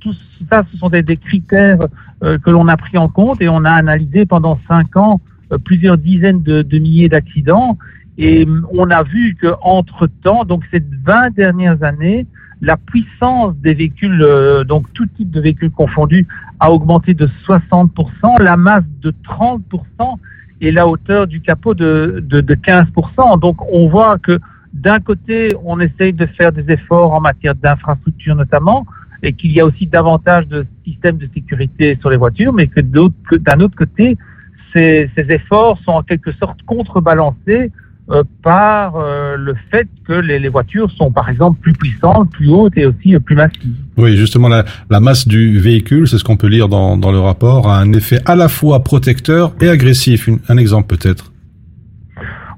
Tout 0.00 0.12
ça, 0.50 0.64
ce 0.70 0.76
sont 0.76 0.90
des, 0.90 1.02
des 1.02 1.16
critères 1.16 1.86
euh, 2.22 2.38
que 2.38 2.50
l'on 2.50 2.68
a 2.68 2.76
pris 2.76 2.98
en 2.98 3.08
compte 3.08 3.40
et 3.40 3.48
on 3.48 3.64
a 3.64 3.70
analysé 3.70 4.26
pendant 4.26 4.58
cinq 4.68 4.96
ans 4.96 5.22
euh, 5.50 5.56
plusieurs 5.56 5.96
dizaines 5.96 6.42
de, 6.42 6.60
de 6.60 6.78
milliers 6.78 7.08
d'accidents. 7.08 7.78
Et 8.22 8.44
hum, 8.44 8.66
on 8.70 8.90
a 8.90 9.02
vu 9.02 9.34
que 9.34 9.48
entre 9.62 10.06
temps, 10.22 10.44
donc 10.44 10.62
ces 10.70 10.82
20 11.04 11.30
dernières 11.34 11.82
années, 11.82 12.26
la 12.60 12.76
puissance 12.76 13.56
des 13.56 13.72
véhicules, 13.72 14.22
euh, 14.22 14.62
donc 14.62 14.92
tout 14.92 15.06
type 15.16 15.30
de 15.30 15.40
véhicules 15.40 15.70
confondus, 15.70 16.26
a 16.60 16.70
augmenté 16.70 17.14
de 17.14 17.26
60%, 17.48 18.42
la 18.42 18.58
masse 18.58 18.84
de 19.00 19.12
30% 19.24 19.60
et 20.60 20.70
la 20.70 20.86
hauteur 20.86 21.26
du 21.26 21.40
capot 21.40 21.72
de, 21.72 22.22
de, 22.22 22.42
de 22.42 22.54
15%. 22.54 23.40
Donc 23.40 23.56
on 23.72 23.88
voit 23.88 24.18
que 24.18 24.38
d'un 24.74 25.00
côté, 25.00 25.48
on 25.64 25.80
essaye 25.80 26.12
de 26.12 26.26
faire 26.26 26.52
des 26.52 26.70
efforts 26.70 27.14
en 27.14 27.20
matière 27.20 27.54
d'infrastructure 27.54 28.36
notamment, 28.36 28.86
et 29.22 29.32
qu'il 29.32 29.52
y 29.52 29.60
a 29.60 29.66
aussi 29.66 29.86
davantage 29.86 30.46
de 30.46 30.66
systèmes 30.84 31.16
de 31.16 31.28
sécurité 31.32 31.96
sur 32.00 32.10
les 32.10 32.18
voitures, 32.18 32.52
mais 32.52 32.66
que 32.66 32.80
d'un 32.80 33.60
autre 33.60 33.76
côté, 33.76 34.18
ces 34.74 35.10
efforts 35.16 35.78
sont 35.84 35.92
en 35.92 36.02
quelque 36.02 36.32
sorte 36.32 36.62
contrebalancés 36.62 37.72
euh, 38.10 38.22
par 38.42 38.96
euh, 38.96 39.36
le 39.36 39.54
fait 39.70 39.88
que 40.06 40.12
les, 40.12 40.38
les 40.38 40.48
voitures 40.48 40.90
sont 40.90 41.12
par 41.12 41.28
exemple 41.28 41.60
plus 41.60 41.72
puissantes, 41.72 42.30
plus 42.30 42.48
hautes 42.48 42.76
et 42.76 42.86
aussi 42.86 43.14
euh, 43.14 43.20
plus 43.20 43.36
massives. 43.36 43.74
Oui, 43.96 44.16
justement, 44.16 44.48
la, 44.48 44.64
la 44.90 45.00
masse 45.00 45.28
du 45.28 45.58
véhicule, 45.58 46.08
c'est 46.08 46.18
ce 46.18 46.24
qu'on 46.24 46.36
peut 46.36 46.48
lire 46.48 46.68
dans, 46.68 46.96
dans 46.96 47.12
le 47.12 47.20
rapport, 47.20 47.70
a 47.70 47.78
un 47.78 47.92
effet 47.92 48.18
à 48.26 48.34
la 48.34 48.48
fois 48.48 48.82
protecteur 48.82 49.52
et 49.60 49.68
agressif. 49.68 50.26
Une- 50.26 50.40
un 50.48 50.56
exemple 50.56 50.96
peut-être. 50.96 51.32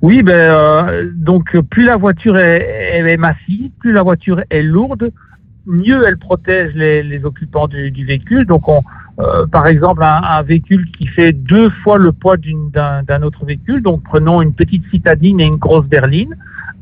Oui, 0.00 0.22
ben 0.22 1.10
donc 1.14 1.56
plus 1.70 1.84
la 1.84 1.96
voiture 1.96 2.36
est, 2.36 3.16
massive, 3.18 3.70
plus 3.78 3.92
la 3.92 4.02
voiture 4.02 4.40
est 4.50 4.62
lourde, 4.62 5.12
mieux 5.64 6.02
elle 6.06 6.18
protège 6.18 6.72
les, 6.74 7.04
les 7.04 7.24
occupants 7.24 7.68
du, 7.68 7.92
du 7.92 8.04
véhicule. 8.04 8.44
Donc 8.46 8.68
on, 8.68 8.82
euh, 9.18 9.46
par 9.46 9.66
exemple, 9.66 10.02
un, 10.02 10.20
un 10.22 10.42
véhicule 10.42 10.90
qui 10.92 11.06
fait 11.06 11.32
deux 11.32 11.70
fois 11.82 11.98
le 11.98 12.12
poids 12.12 12.36
d'un 12.36 13.22
autre 13.22 13.44
véhicule, 13.44 13.82
donc 13.82 14.02
prenons 14.04 14.40
une 14.40 14.54
petite 14.54 14.84
citadine 14.90 15.40
et 15.40 15.44
une 15.44 15.56
grosse 15.56 15.86
berline, 15.86 16.34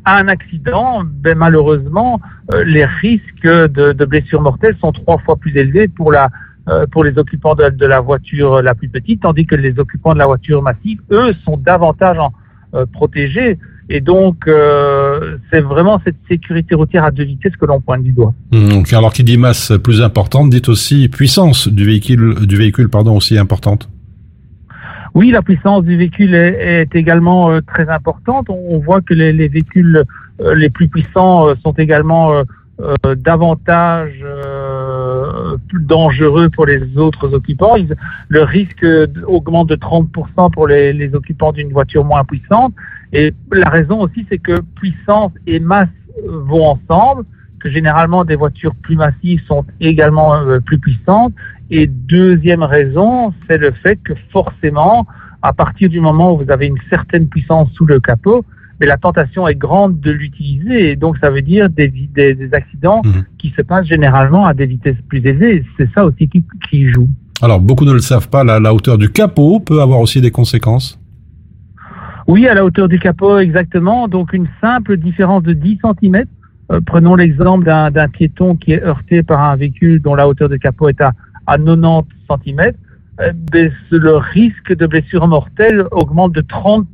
un 0.07 0.29
accident, 0.29 1.03
ben, 1.05 1.37
malheureusement, 1.37 2.21
euh, 2.55 2.65
les 2.65 2.85
risques 2.85 3.43
de, 3.45 3.93
de 3.93 4.05
blessures 4.05 4.41
mortelles 4.41 4.77
sont 4.81 4.93
trois 4.93 5.19
fois 5.19 5.37
plus 5.37 5.57
élevés 5.57 5.89
pour 5.89 6.13
la 6.13 6.31
euh, 6.69 6.87
les 7.05 7.19
occupants 7.19 7.55
de, 7.55 7.69
de 7.71 7.87
la 7.87 8.01
voiture 8.01 8.63
la 8.63 8.75
plus 8.75 8.89
petite, 8.89 9.23
tandis 9.23 9.47
que 9.47 9.57
les 9.57 9.79
occupants 9.79 10.13
de 10.13 10.19
la 10.19 10.27
voiture 10.27 10.63
massive, 10.63 11.01
eux, 11.11 11.33
sont 11.45 11.57
davantage 11.57 12.19
en, 12.19 12.33
euh, 12.75 12.87
protégés. 12.87 13.59
Et 13.93 14.01
donc, 14.01 14.47
euh, 14.47 15.37
c'est 15.51 15.61
vraiment 15.61 16.01
cette 16.05 16.15
sécurité 16.29 16.77
routière 16.77 17.03
à 17.03 17.11
deux 17.11 17.25
vitesses 17.25 17.57
que 17.57 17.67
l'on 17.67 17.81
pointe 17.81 18.05
du 18.05 18.13
doigt. 18.13 18.33
Donc, 18.53 18.93
alors 18.93 19.13
qui 19.13 19.25
dit 19.25 19.37
masse 19.37 19.73
plus 19.83 20.01
importante, 20.01 20.49
dit 20.49 20.63
aussi 20.69 21.09
puissance 21.09 21.67
du 21.67 21.85
véhicule, 21.85 22.47
du 22.47 22.57
véhicule 22.57 22.89
pardon, 22.89 23.17
aussi 23.17 23.37
importante. 23.37 23.89
Oui, 25.13 25.33
la 25.33 25.43
puissance 25.43 25.83
du 25.83 25.97
véhicule 25.97 26.37
est, 26.37 26.83
est 26.83 26.95
également 26.95 27.51
euh, 27.51 27.61
très 27.67 27.89
importante. 27.89 28.49
On, 28.49 28.77
on 28.77 28.79
voit 28.79 29.01
que 29.01 29.13
les, 29.13 29.33
les 29.33 29.49
véhicules 29.49 30.05
euh, 30.41 30.55
les 30.55 30.71
plus 30.71 30.87
puissants 30.87 31.49
sont 31.63 31.73
également 31.73 32.43
davantage 33.19 34.25
plus 35.71 35.83
dangereux 35.83 36.51
pour 36.51 36.67
les 36.67 36.97
autres 36.97 37.33
occupants. 37.33 37.77
Le 38.29 38.43
risque 38.43 38.87
augmente 39.27 39.69
de 39.69 39.77
30% 39.77 40.51
pour 40.53 40.67
les, 40.67 41.15
occupants 41.15 41.53
d'une 41.53 41.73
voiture 41.73 42.05
moins 42.05 42.25
puissante. 42.25 42.75
Et 43.13 43.33
la 43.53 43.71
raison 43.71 44.01
aussi, 44.01 44.27
c'est 44.29 44.39
que 44.39 44.61
puissance 44.75 45.33
et 45.47 45.61
masse 45.61 45.89
vont 46.27 46.67
ensemble, 46.77 47.25
que 47.61 47.71
généralement 47.71 48.25
des 48.25 48.37
voitures 48.37 48.75
plus 48.75 48.97
massives 48.97 49.43
sont 49.47 49.65
également 49.81 50.35
euh, 50.37 50.61
plus 50.61 50.79
puissantes. 50.79 51.33
Et 51.71 51.87
deuxième 51.87 52.63
raison, 52.63 53.33
c'est 53.47 53.59
le 53.59 53.71
fait 53.71 53.99
que 54.03 54.15
forcément, 54.33 55.07
à 55.43 55.53
partir 55.53 55.89
du 55.89 56.01
moment 56.01 56.35
où 56.35 56.39
vous 56.39 56.51
avez 56.51 56.67
une 56.67 56.81
certaine 56.89 57.29
puissance 57.29 57.71
sous 57.73 57.87
le 57.87 58.01
capot, 58.01 58.45
mais 58.81 58.87
la 58.87 58.97
tentation 58.97 59.47
est 59.47 59.55
grande 59.55 60.01
de 60.01 60.11
l'utiliser. 60.11 60.91
Et 60.91 60.97
donc, 60.97 61.19
ça 61.19 61.31
veut 61.31 61.43
dire 61.43 61.69
des, 61.69 61.89
vi- 61.89 62.09
des, 62.13 62.35
des 62.35 62.53
accidents 62.55 63.03
Mhm. 63.05 63.25
qui 63.39 63.51
se 63.51 63.63
passent 63.63 63.87
généralement 63.87 64.47
à 64.47 64.55
des 64.55 64.67
vitesses 64.67 64.97
plus 65.09 65.19
élevées. 65.25 65.65
C'est 65.77 65.89
ça 65.95 66.05
aussi 66.05 66.29
qui, 66.29 66.45
qui 66.71 66.91
joue. 66.91 67.09
Alors, 67.43 67.61
beaucoup 67.61 67.85
ne 67.85 67.93
le 67.93 68.01
savent 68.01 68.29
pas, 68.29 68.43
la, 68.45 68.59
la 68.61 68.73
hauteur 68.75 68.99
du 68.99 69.11
capot 69.11 69.61
peut 69.61 69.81
avoir 69.83 70.01
aussi 70.01 70.21
des 70.21 70.31
conséquences. 70.31 70.99
Oui, 72.27 72.47
à 72.47 72.55
la 72.55 72.65
hauteur 72.65 72.89
du 72.89 72.99
capot, 72.99 73.39
exactement. 73.39 74.09
Donc, 74.09 74.33
une 74.33 74.49
simple 74.61 74.97
différence 74.97 75.43
de 75.43 75.53
10 75.53 75.79
cm. 76.01 76.25
prenons 76.87 77.17
l'exemple 77.17 77.65
d'un 77.65 78.09
piéton 78.09 78.55
qui 78.57 78.73
est 78.73 78.83
heurté 78.83 79.23
par 79.23 79.41
un 79.43 79.57
véhicule 79.57 80.01
dont 80.01 80.15
la 80.15 80.29
hauteur 80.29 80.49
de 80.49 80.57
capot 80.57 80.89
est 80.89 81.01
à, 81.01 81.13
à 81.47 81.59
90 81.59 82.07
cm. 82.45 82.73
le 83.91 84.17
risque 84.17 84.75
de 84.77 84.87
blessure 84.87 85.27
mortelle 85.27 85.85
augmente 85.91 86.33
de 86.33 86.43
30% 86.43 86.85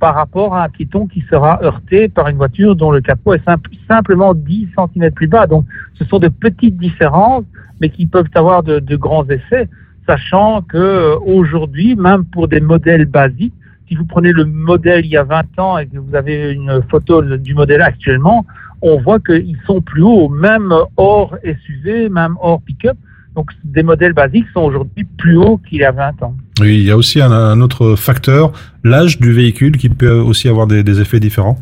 par 0.00 0.14
rapport 0.14 0.56
à 0.56 0.64
un 0.64 0.68
piéton 0.70 1.06
qui 1.06 1.22
sera 1.30 1.62
heurté 1.62 2.08
par 2.08 2.28
une 2.28 2.38
voiture 2.38 2.74
dont 2.74 2.90
le 2.90 3.02
capot 3.02 3.34
est 3.34 3.44
simple- 3.44 3.70
simplement 3.86 4.34
10 4.34 4.68
cm 4.74 5.10
plus 5.12 5.26
bas. 5.28 5.46
Donc, 5.46 5.66
ce 5.94 6.04
sont 6.06 6.18
de 6.18 6.28
petites 6.28 6.78
différences, 6.78 7.44
mais 7.80 7.90
qui 7.90 8.06
peuvent 8.06 8.30
avoir 8.34 8.62
de, 8.62 8.96
grands 8.96 9.28
effets, 9.28 9.68
sachant 10.06 10.62
que 10.62 10.78
euh, 10.78 11.96
même 11.96 12.24
pour 12.24 12.48
des 12.48 12.60
modèles 12.60 13.04
basiques, 13.04 13.54
si 13.86 13.94
vous 13.94 14.06
prenez 14.06 14.32
le 14.32 14.44
modèle 14.44 15.04
il 15.04 15.10
y 15.10 15.16
a 15.16 15.24
20 15.24 15.58
ans 15.58 15.78
et 15.78 15.86
que 15.86 15.98
vous 15.98 16.14
avez 16.14 16.52
une 16.52 16.80
photo 16.88 17.22
du 17.22 17.54
modèle 17.54 17.82
actuellement, 17.82 18.46
on 18.82 18.98
voit 19.00 19.20
qu'ils 19.20 19.58
sont 19.66 19.82
plus 19.82 20.02
hauts, 20.02 20.28
même 20.28 20.72
hors 20.96 21.36
SUV, 21.44 22.08
même 22.08 22.36
hors 22.40 22.62
pick-up. 22.62 22.96
Donc, 23.34 23.50
des 23.64 23.82
modèles 23.82 24.14
basiques 24.14 24.46
sont 24.54 24.62
aujourd'hui 24.62 25.04
plus 25.18 25.36
hauts 25.36 25.58
qu'il 25.58 25.78
y 25.78 25.84
a 25.84 25.92
20 25.92 26.22
ans. 26.22 26.34
Il 26.62 26.82
y 26.82 26.90
a 26.90 26.96
aussi 26.96 27.20
un, 27.20 27.60
autre 27.60 27.96
facteur, 27.96 28.52
l'âge 28.84 29.18
du 29.18 29.32
véhicule 29.32 29.76
qui 29.76 29.88
peut 29.88 30.10
aussi 30.10 30.48
avoir 30.48 30.66
des, 30.66 31.00
effets 31.00 31.20
différents. 31.20 31.58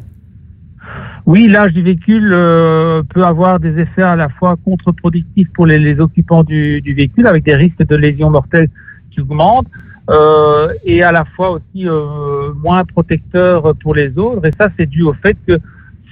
Oui, 1.26 1.46
l'âge 1.46 1.72
du 1.72 1.82
véhicule 1.82 2.30
euh, 2.32 3.02
peut 3.14 3.24
avoir 3.24 3.60
des 3.60 3.78
effets 3.78 4.02
à 4.02 4.16
la 4.16 4.28
fois 4.28 4.56
contre-productifs 4.64 5.48
pour 5.54 5.66
les, 5.66 6.00
occupants 6.00 6.42
du, 6.42 6.80
du 6.80 6.94
véhicule, 6.94 7.26
avec 7.26 7.44
des 7.44 7.54
risques 7.54 7.86
de 7.86 7.96
lésions 7.96 8.30
mortelles 8.30 8.70
qui 9.10 9.20
augmentent, 9.20 9.68
euh, 10.10 10.72
et 10.84 11.02
à 11.02 11.12
la 11.12 11.24
fois 11.24 11.50
aussi 11.50 11.86
euh, 11.86 12.52
moins 12.54 12.84
protecteurs 12.84 13.74
pour 13.82 13.94
les 13.94 14.16
autres. 14.16 14.44
Et 14.46 14.52
ça, 14.58 14.70
c'est 14.78 14.86
dû 14.86 15.02
au 15.02 15.12
fait 15.12 15.36
que 15.46 15.58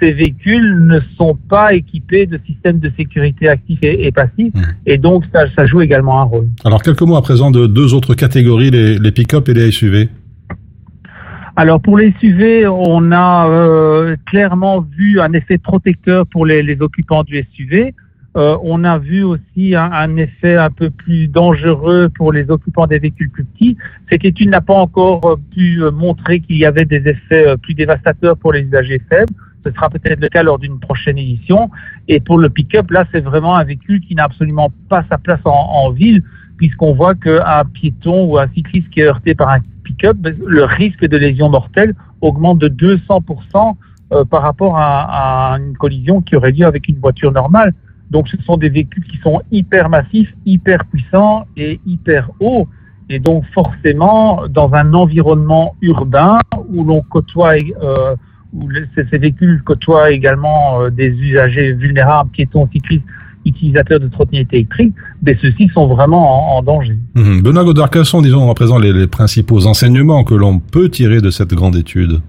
ces 0.01 0.13
véhicules 0.13 0.87
ne 0.87 1.01
sont 1.17 1.37
pas 1.49 1.75
équipés 1.75 2.27
de 2.27 2.39
systèmes 2.47 2.79
de 2.79 2.91
sécurité 2.97 3.49
actifs 3.49 3.79
et, 3.83 4.07
et 4.07 4.13
passifs, 4.13 4.53
et 4.85 4.99
donc 4.99 5.25
ça, 5.33 5.47
ça 5.55 5.67
joue 5.67 5.81
également 5.81 6.21
un 6.21 6.25
rôle. 6.25 6.49
Alors, 6.65 6.83
quelques 6.83 7.03
mots 7.03 7.17
à 7.17 7.23
présent 7.23 7.51
de 7.51 7.67
deux 7.67 7.95
autres 7.95 8.15
catégories, 8.15 8.71
les, 8.71 8.99
les 8.99 9.13
pick-up 9.13 9.49
et 9.49 9.55
les 9.55 9.71
SUV. 9.71 10.09
Alors 11.59 11.81
pour 11.81 11.97
les 11.97 12.13
SUV, 12.21 12.67
on 12.69 13.13
a 13.13 13.49
euh, 13.49 14.15
clairement 14.27 14.83
vu 14.83 15.21
un 15.21 15.33
effet 15.33 15.57
protecteur 15.57 16.27
pour 16.27 16.45
les, 16.45 16.63
les 16.63 16.83
occupants 16.83 17.23
du 17.23 17.43
SUV. 17.55 17.95
Euh, 18.37 18.59
on 18.63 18.85
a 18.85 18.99
vu 18.99 19.23
aussi 19.23 19.75
un, 19.75 19.91
un 19.91 20.17
effet 20.19 20.57
un 20.57 20.69
peu 20.69 20.91
plus 20.91 21.29
dangereux 21.29 22.11
pour 22.15 22.35
les 22.35 22.51
occupants 22.51 22.87
des 22.87 22.99
véhicules 22.99 23.31
plus 23.31 23.45
petits. 23.45 23.79
Cette 24.11 24.27
étude 24.27 24.51
n'a 24.51 24.61
pas 24.61 24.75
encore 24.75 25.25
euh, 25.25 25.37
pu 25.55 25.81
montrer 25.95 26.41
qu'il 26.41 26.59
y 26.59 26.67
avait 26.67 26.85
des 26.85 27.03
effets 27.09 27.57
plus 27.63 27.73
dévastateurs 27.73 28.37
pour 28.37 28.53
les 28.53 28.61
usagers 28.61 29.01
faibles. 29.09 29.33
Ce 29.67 29.73
sera 29.73 29.91
peut-être 29.91 30.21
le 30.21 30.29
cas 30.29 30.45
lors 30.45 30.59
d'une 30.61 30.79
prochaine 30.79 31.19
édition. 31.19 31.71
Et 32.07 32.21
pour 32.21 32.39
le 32.39 32.49
pick-up, 32.49 32.89
là, 32.93 33.05
c'est 33.11 33.21
vraiment 33.21 33.57
un 33.57 33.65
véhicule 33.65 34.01
qui 34.01 34.15
n'a 34.15 34.25
absolument 34.25 34.71
pas 34.89 35.05
sa 35.11 35.19
place 35.19 35.41
en, 35.45 35.91
ville, 35.91 36.23
puisqu'on 36.57 36.95
voit 36.95 37.17
qu'un 37.17 37.65
piéton 37.65 38.27
ou 38.27 38.39
un 38.39 38.47
cycliste 38.55 38.89
qui 38.91 39.01
est 39.01 39.07
heurté 39.07 39.35
par 39.35 39.49
un 39.49 39.59
pick-up, 39.83 40.17
le 40.25 40.65
risque 40.65 41.05
de 41.05 41.17
lésion 41.17 41.49
mortelle 41.49 41.95
augmente 42.21 42.59
de 42.59 42.69
200% 42.69 43.75
euh, 44.13 44.25
par 44.25 44.43
rapport 44.43 44.79
à, 44.79 45.55
à 45.55 45.59
une 45.59 45.77
collision 45.77 46.23
qui 46.23 46.37
aurait 46.37 46.53
lieu 46.53 46.65
avec 46.65 46.89
une 46.89 46.99
voiture 46.99 47.33
normale. 47.33 47.75
Donc 48.11 48.29
ce 48.29 48.37
sont 48.43 48.57
des 48.57 48.69
véhicules 48.69 49.05
qui 49.05 49.19
sont 49.19 49.43
hyper 49.51 49.89
massifs, 49.89 50.33
hyper 50.45 50.85
puissants 50.87 51.47
et 51.57 51.81
hyper 51.87 52.31
hauts. 52.39 52.69
Et 53.09 53.19
donc 53.19 53.45
forcément, 53.53 54.47
dans 54.49 54.73
un 54.75 54.95
environnement 54.95 55.75
urbain 55.83 56.39
où 56.69 56.85
l'on 56.85 57.03
côtoie, 57.03 57.55
euh, 57.83 58.15
où 58.57 58.69
ces, 58.95 59.19
véhicules 59.19 59.63
côtoient 59.63 60.11
également 60.11 60.81
euh, 60.81 60.91
des 60.91 61.09
usagers 61.09 61.73
vulnérables, 61.73 62.31
piétons, 62.31 62.69
cyclistes, 62.73 63.05
utilisateurs 63.45 64.01
de 64.01 64.09
trottinettes 64.09 64.53
électriques, 64.53 64.95
ceux-ci 65.25 65.69
sont 65.73 65.87
vraiment 65.87 66.57
en, 66.57 66.59
en 66.59 66.63
danger. 66.63 66.99
Mhm. 67.15 67.43
Benoît 67.43 67.65
Godard, 67.65 67.91
quels 67.91 68.05
sont, 68.05 68.21
disons, 68.21 68.51
à 68.51 68.55
présent 68.55 68.79
les, 68.79 68.93
les 68.93 69.07
principaux 69.07 69.67
enseignements 69.67 70.25
que 70.25 70.35
l'on 70.35 70.59
peut 70.59 70.89
tirer 70.89 71.21
de 71.21 71.31
cette 71.31 71.55
grande 71.55 71.77
étude? 71.77 72.21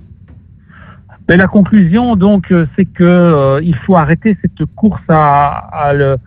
Mais 1.27 1.35
la 1.35 1.47
conclusion, 1.47 2.15
donc, 2.15 2.51
euh, 2.51 2.67
c'est 2.75 2.85
que 2.85 3.03
euh, 3.03 3.59
il 3.61 3.75
faut 3.75 3.95
arrêter 3.95 4.37
cette 4.41 4.65
course 4.75 5.01
à, 5.09 5.47
à 5.73 5.93
le, 5.93 6.17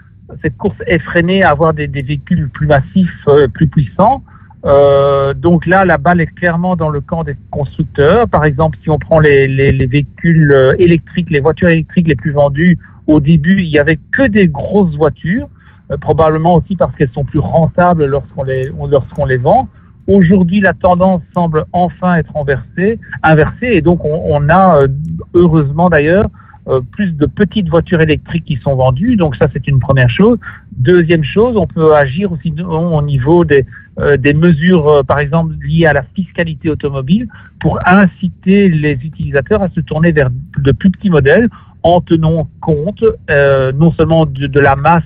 cette 0.43 0.57
course 0.57 0.77
effrénée 0.87 1.43
à 1.43 1.51
avoir 1.51 1.73
des, 1.73 1.87
des 1.87 2.03
véhicules 2.03 2.51
plus 2.51 2.67
massifs, 2.67 3.11
euh, 3.29 3.49
plus 3.49 3.67
puissants. 3.67 4.23
Euh, 4.67 5.33
donc 5.33 5.67
là, 5.67 5.85
la 5.85 5.97
balle 5.97 6.21
est 6.21 6.27
clairement 6.27 6.77
dans 6.77 6.91
le 6.91 7.01
camp 7.01 7.25
des 7.25 7.37
constructeurs. 7.51 8.29
Par 8.29 8.45
exemple, 8.45 8.79
si 8.83 8.91
on 8.91 8.99
prend 8.99 9.19
les, 9.19 9.49
les, 9.49 9.73
les 9.73 9.87
véhicules 9.87 10.53
euh, 10.53 10.75
électriques, 10.79 11.31
les 11.31 11.41
voitures 11.41 11.69
électriques 11.69 12.09
les 12.09 12.17
plus 12.17 12.33
vendues, 12.33 12.79
au 13.07 13.21
début, 13.21 13.61
il 13.61 13.69
y 13.69 13.79
avait 13.79 13.99
que 14.13 14.27
des 14.27 14.49
grosses 14.49 14.95
voitures, 14.97 15.49
euh, 15.91 15.97
probablement 15.97 16.57
aussi 16.57 16.77
parce 16.77 16.95
qu'elles 16.97 17.11
sont 17.11 17.25
plus 17.25 17.39
rentables 17.39 18.05
lorsqu'on 18.05 18.45
les, 18.45 18.71
lorsqu'on 18.91 19.25
les 19.25 19.39
vend. 19.39 19.69
Aujourd'hui, 20.07 20.61
la 20.61 20.75
tendance 20.75 21.23
semble 21.35 21.65
enfin 21.73 22.17
être 22.17 22.37
inversée, 22.37 22.99
inversée 23.23 23.69
et 23.73 23.81
donc 23.81 24.05
on, 24.05 24.23
on 24.27 24.49
a, 24.49 24.83
euh, 24.83 24.89
heureusement 25.35 25.89
d'ailleurs, 25.89 26.29
euh, 26.69 26.81
plus 26.93 27.13
de 27.17 27.27
petites 27.27 27.69
voitures 27.69 28.01
électriques 28.01 28.45
qui 28.45 28.57
sont 28.63 28.77
vendues. 28.77 29.17
Donc 29.17 29.35
ça, 29.37 29.49
c'est 29.53 29.67
une 29.67 29.81
première 29.81 30.11
chose. 30.11 30.39
Deuxième 30.77 31.25
chose, 31.25 31.57
on 31.57 31.67
peut 31.67 31.95
agir 31.95 32.31
aussi 32.33 32.55
au 32.63 33.03
niveau 33.03 33.45
des, 33.45 33.65
euh, 33.99 34.17
des 34.17 34.35
mesures, 34.35 34.89
euh, 34.89 35.03
par 35.03 35.19
exemple, 35.19 35.55
liées 35.63 35.87
à 35.87 35.93
la 35.93 36.05
fiscalité 36.15 36.71
automobile 36.71 37.29
pour 37.59 37.79
inciter 37.87 38.69
les 38.69 38.93
utilisateurs 38.93 39.63
à 39.63 39.69
se 39.71 39.81
tourner 39.81 40.13
vers 40.13 40.31
de 40.59 40.73
plus 40.73 40.91
petits 40.91 41.11
modèles 41.11 41.49
en 41.83 42.01
tenant 42.01 42.49
compte 42.61 43.05
euh, 43.31 43.73
non 43.73 43.93
seulement 43.93 44.27
de, 44.27 44.61
la 44.61 44.77
masse 44.77 45.03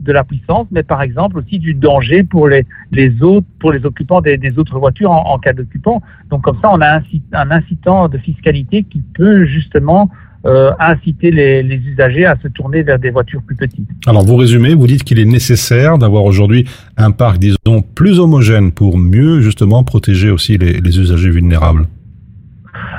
de 0.00 0.12
la 0.12 0.24
puissance, 0.24 0.66
mais 0.70 0.82
par 0.82 1.02
exemple 1.02 1.38
aussi 1.38 1.58
du 1.58 1.74
danger 1.74 2.24
pour 2.24 2.48
les, 2.48 2.66
autres, 3.22 3.46
pour 3.60 3.72
les 3.72 3.84
occupants 3.84 4.20
des, 4.20 4.58
autres 4.58 4.78
voitures 4.78 5.10
en, 5.10 5.38
cas 5.38 5.52
d'occupant. 5.52 6.02
Donc 6.30 6.42
comme 6.42 6.58
ça, 6.60 6.70
on 6.72 6.80
a 6.80 7.00
un 7.32 7.50
incitant 7.50 8.08
de 8.08 8.18
fiscalité 8.18 8.82
qui 8.82 9.00
peut 9.14 9.44
justement 9.44 10.10
euh, 10.46 10.72
inciter 10.78 11.30
les, 11.30 11.62
les 11.62 11.76
usagers 11.76 12.26
à 12.26 12.36
se 12.42 12.48
tourner 12.48 12.82
vers 12.82 12.98
des 12.98 13.10
voitures 13.10 13.42
plus 13.42 13.56
petites. 13.56 13.88
Alors, 14.06 14.24
vous 14.24 14.36
résumez, 14.36 14.74
vous 14.74 14.86
dites 14.86 15.04
qu'il 15.04 15.18
est 15.18 15.24
nécessaire 15.24 15.96
d'avoir 15.96 16.24
aujourd'hui 16.24 16.68
un 16.96 17.10
parc, 17.10 17.38
disons, 17.38 17.82
plus 17.94 18.20
homogène 18.20 18.72
pour 18.72 18.98
mieux, 18.98 19.40
justement, 19.40 19.84
protéger 19.84 20.30
aussi 20.30 20.58
les, 20.58 20.80
les 20.80 21.00
usagers 21.00 21.30
vulnérables. 21.30 21.86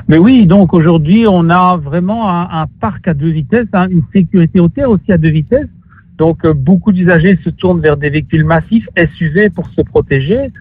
Mais 0.08 0.17
oui, 0.17 0.45
donc 0.45 0.73
aujourd'hui, 0.73 1.25
on 1.27 1.49
a 1.49 1.77
vraiment 1.77 2.29
un, 2.29 2.47
un 2.62 2.67
parc 2.79 3.08
à 3.08 3.13
deux 3.13 3.29
vitesses, 3.29 3.67
hein, 3.73 3.88
une 3.89 4.03
sécurité 4.13 4.60
routière 4.60 4.89
aussi 4.89 5.12
à 5.12 5.17
deux 5.17 5.29
vitesses. 5.29 5.69
Donc, 6.17 6.45
euh, 6.45 6.53
beaucoup 6.53 6.91
d'usagers 6.91 7.38
se 7.43 7.49
tournent 7.49 7.81
vers 7.81 7.97
des 7.97 8.10
véhicules 8.10 8.45
massifs 8.45 8.88
SUV 9.17 9.49
pour 9.49 9.67
se 9.69 9.81
protéger, 9.81 10.51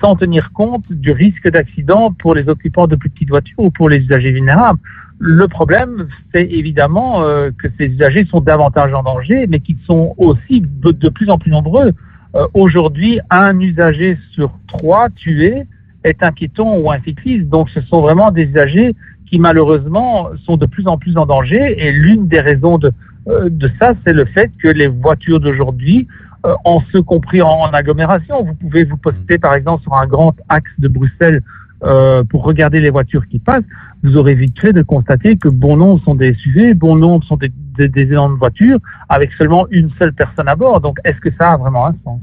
sans 0.00 0.16
tenir 0.16 0.52
compte 0.52 0.84
du 0.90 1.12
risque 1.12 1.48
d'accident 1.50 2.12
pour 2.12 2.34
les 2.34 2.48
occupants 2.48 2.86
de 2.86 2.96
plus 2.96 3.10
petites 3.10 3.28
voitures 3.28 3.58
ou 3.58 3.70
pour 3.70 3.88
les 3.88 3.98
usagers 3.98 4.32
vulnérables. 4.32 4.78
Le 5.22 5.48
problème, 5.48 6.08
c'est 6.32 6.46
évidemment 6.46 7.22
euh, 7.22 7.50
que 7.50 7.68
ces 7.78 7.88
usagers 7.88 8.24
sont 8.24 8.40
davantage 8.40 8.94
en 8.94 9.02
danger, 9.02 9.46
mais 9.46 9.60
qu'ils 9.60 9.76
sont 9.86 10.14
aussi 10.16 10.62
de, 10.62 11.08
plus 11.10 11.28
en 11.28 11.36
plus 11.36 11.50
nombreux. 11.50 11.92
Euh, 12.34 12.46
Aujourd'hui, 12.54 13.20
un 13.28 13.60
usager 13.60 14.16
sur 14.32 14.50
trois 14.66 15.10
tué 15.10 15.64
est 16.04 16.22
un 16.22 16.32
piéton 16.32 16.78
ou 16.78 16.90
un 16.90 16.98
cycliste. 17.00 17.50
Donc, 17.50 17.68
ce 17.68 17.82
sont 17.82 18.00
vraiment 18.00 18.30
des 18.30 18.44
usagers 18.44 18.94
qui, 19.26 19.38
malheureusement, 19.38 20.30
sont 20.46 20.56
de 20.56 20.64
plus 20.64 20.88
en 20.88 20.96
plus 20.96 21.18
en 21.18 21.26
danger. 21.26 21.74
Et 21.76 21.92
l'une 21.92 22.26
des 22.26 22.40
raisons 22.40 22.78
de, 22.78 22.90
euh, 23.28 23.50
de 23.50 23.70
ça, 23.78 23.92
c'est 24.04 24.14
le 24.14 24.24
fait 24.24 24.50
que 24.62 24.68
les 24.68 24.86
voitures 24.86 25.40
d'aujourd'hui, 25.40 26.08
euh, 26.46 26.54
en 26.64 26.80
ce 26.92 26.96
compris 26.96 27.42
en 27.42 27.66
agglomération, 27.66 28.42
vous 28.42 28.54
pouvez 28.54 28.84
vous 28.84 28.96
poster, 28.96 29.36
par 29.36 29.52
exemple, 29.52 29.82
sur 29.82 29.92
un 29.92 30.06
grand 30.06 30.34
axe 30.48 30.72
de 30.78 30.88
Bruxelles 30.88 31.42
euh, 31.84 32.22
pour 32.24 32.44
regarder 32.44 32.80
les 32.80 32.90
voitures 32.90 33.26
qui 33.28 33.38
passent, 33.38 33.64
vous 34.02 34.16
aurez 34.16 34.34
vite 34.34 34.58
fait 34.60 34.72
de 34.72 34.82
constater 34.82 35.36
que 35.36 35.48
bon 35.48 35.76
nombre 35.76 36.02
sont 36.04 36.14
des 36.14 36.34
SUV, 36.34 36.74
bon 36.74 36.96
nombre 36.96 37.24
sont 37.24 37.36
des, 37.36 37.50
des, 37.76 37.88
des 37.88 38.02
énormes 38.02 38.36
voitures 38.36 38.78
avec 39.08 39.32
seulement 39.32 39.66
une 39.70 39.90
seule 39.98 40.12
personne 40.12 40.48
à 40.48 40.56
bord. 40.56 40.80
Donc, 40.80 40.98
est-ce 41.04 41.18
que 41.20 41.30
ça 41.38 41.52
a 41.52 41.56
vraiment 41.56 41.86
un 41.86 41.94
sens? 42.04 42.20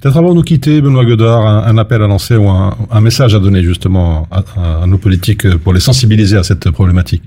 Peut-être 0.00 0.16
avant 0.16 0.30
de 0.30 0.36
nous 0.36 0.42
quitter, 0.42 0.80
Benoît 0.80 1.04
Godard, 1.04 1.46
un, 1.46 1.64
un 1.64 1.76
appel 1.78 2.00
à 2.02 2.06
lancer 2.06 2.34
ou 2.36 2.48
un, 2.48 2.74
un 2.90 3.00
message 3.00 3.34
à 3.34 3.38
donner 3.38 3.62
justement 3.62 4.26
à, 4.30 4.38
à- 4.56 4.82
à 4.84 4.86
nos 4.86 4.96
politiques 4.98 5.56
pour 5.58 5.74
les 5.74 5.80
sensibiliser 5.80 6.36
à 6.38 6.42
cette 6.42 6.70
problématique. 6.70 7.22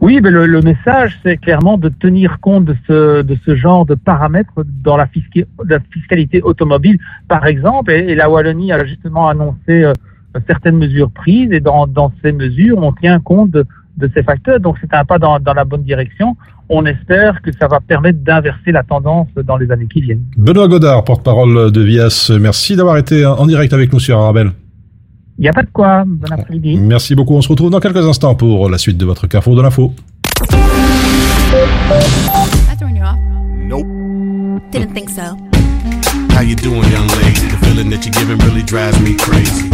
Oui, 0.00 0.20
mais 0.22 0.30
le, 0.30 0.46
le 0.46 0.60
message, 0.60 1.18
c'est 1.22 1.36
clairement 1.36 1.78
de 1.78 1.88
tenir 1.88 2.38
compte 2.40 2.64
de 2.64 2.76
ce, 2.86 3.22
de 3.22 3.36
ce 3.46 3.54
genre 3.56 3.86
de 3.86 3.94
paramètres 3.94 4.52
dans 4.82 4.96
la, 4.96 5.06
fisca- 5.06 5.46
la 5.66 5.78
fiscalité 5.92 6.42
automobile, 6.42 6.98
par 7.28 7.46
exemple. 7.46 7.92
Et, 7.92 8.10
et 8.10 8.14
la 8.14 8.28
Wallonie 8.28 8.72
a 8.72 8.84
justement 8.84 9.28
annoncé 9.28 9.84
euh, 9.84 9.92
certaines 10.46 10.76
mesures 10.76 11.10
prises, 11.10 11.52
et 11.52 11.60
dans, 11.60 11.86
dans 11.86 12.12
ces 12.22 12.32
mesures, 12.32 12.78
on 12.78 12.92
tient 12.92 13.20
compte 13.20 13.50
de, 13.50 13.64
de 13.96 14.10
ces 14.14 14.22
facteurs. 14.22 14.60
Donc, 14.60 14.76
c'est 14.80 14.92
un 14.94 15.04
pas 15.04 15.18
dans, 15.18 15.38
dans 15.38 15.54
la 15.54 15.64
bonne 15.64 15.82
direction. 15.82 16.36
On 16.68 16.86
espère 16.86 17.42
que 17.42 17.52
ça 17.52 17.68
va 17.68 17.80
permettre 17.80 18.20
d'inverser 18.20 18.72
la 18.72 18.82
tendance 18.82 19.28
dans 19.44 19.56
les 19.56 19.70
années 19.70 19.86
qui 19.92 20.00
viennent. 20.00 20.24
Benoît 20.36 20.66
Godard, 20.68 21.04
porte-parole 21.04 21.70
de 21.70 21.80
Vias, 21.82 22.32
merci 22.40 22.74
d'avoir 22.74 22.96
été 22.96 23.26
en 23.26 23.46
direct 23.46 23.72
avec 23.72 23.92
nous 23.92 24.00
sur 24.00 24.18
Arabelle. 24.18 24.50
Il 25.36 25.42
n'y 25.42 25.48
a 25.48 25.52
pas 25.52 25.62
de 25.62 25.70
quoi. 25.72 26.04
Bon 26.06 26.30
après-midi. 26.30 26.78
Merci 26.78 27.14
beaucoup. 27.14 27.34
On 27.34 27.42
se 27.42 27.48
retrouve 27.48 27.70
dans 27.70 27.80
quelques 27.80 28.06
instants 28.06 28.36
pour 28.36 28.70
la 28.70 28.78
suite 28.78 28.96
de 28.96 29.04
votre 29.04 29.26
Carrefour 29.26 29.56
de 29.56 29.62
l'info. 29.62 29.92
Nope. 33.68 33.86
Didn't 34.70 34.92
think 34.94 35.10
so. 35.10 35.22
How 36.36 36.42
you 36.42 36.54
doing, 36.54 36.82
young 36.90 37.08
lady? 37.22 37.48
The 37.48 37.66
feeling 37.66 37.90
that 37.90 38.04
you're 38.04 38.12
giving 38.12 38.38
really 38.46 38.62
drives 38.62 39.00
me 39.00 39.16
crazy. 39.16 39.73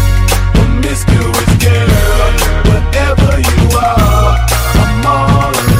Promiscuous 0.81 1.57
girl, 1.61 2.33
whatever 2.65 3.37
you 3.37 3.77
are, 3.77 4.33
I'm 4.81 5.05
all 5.05 5.51
alone, 5.51 5.70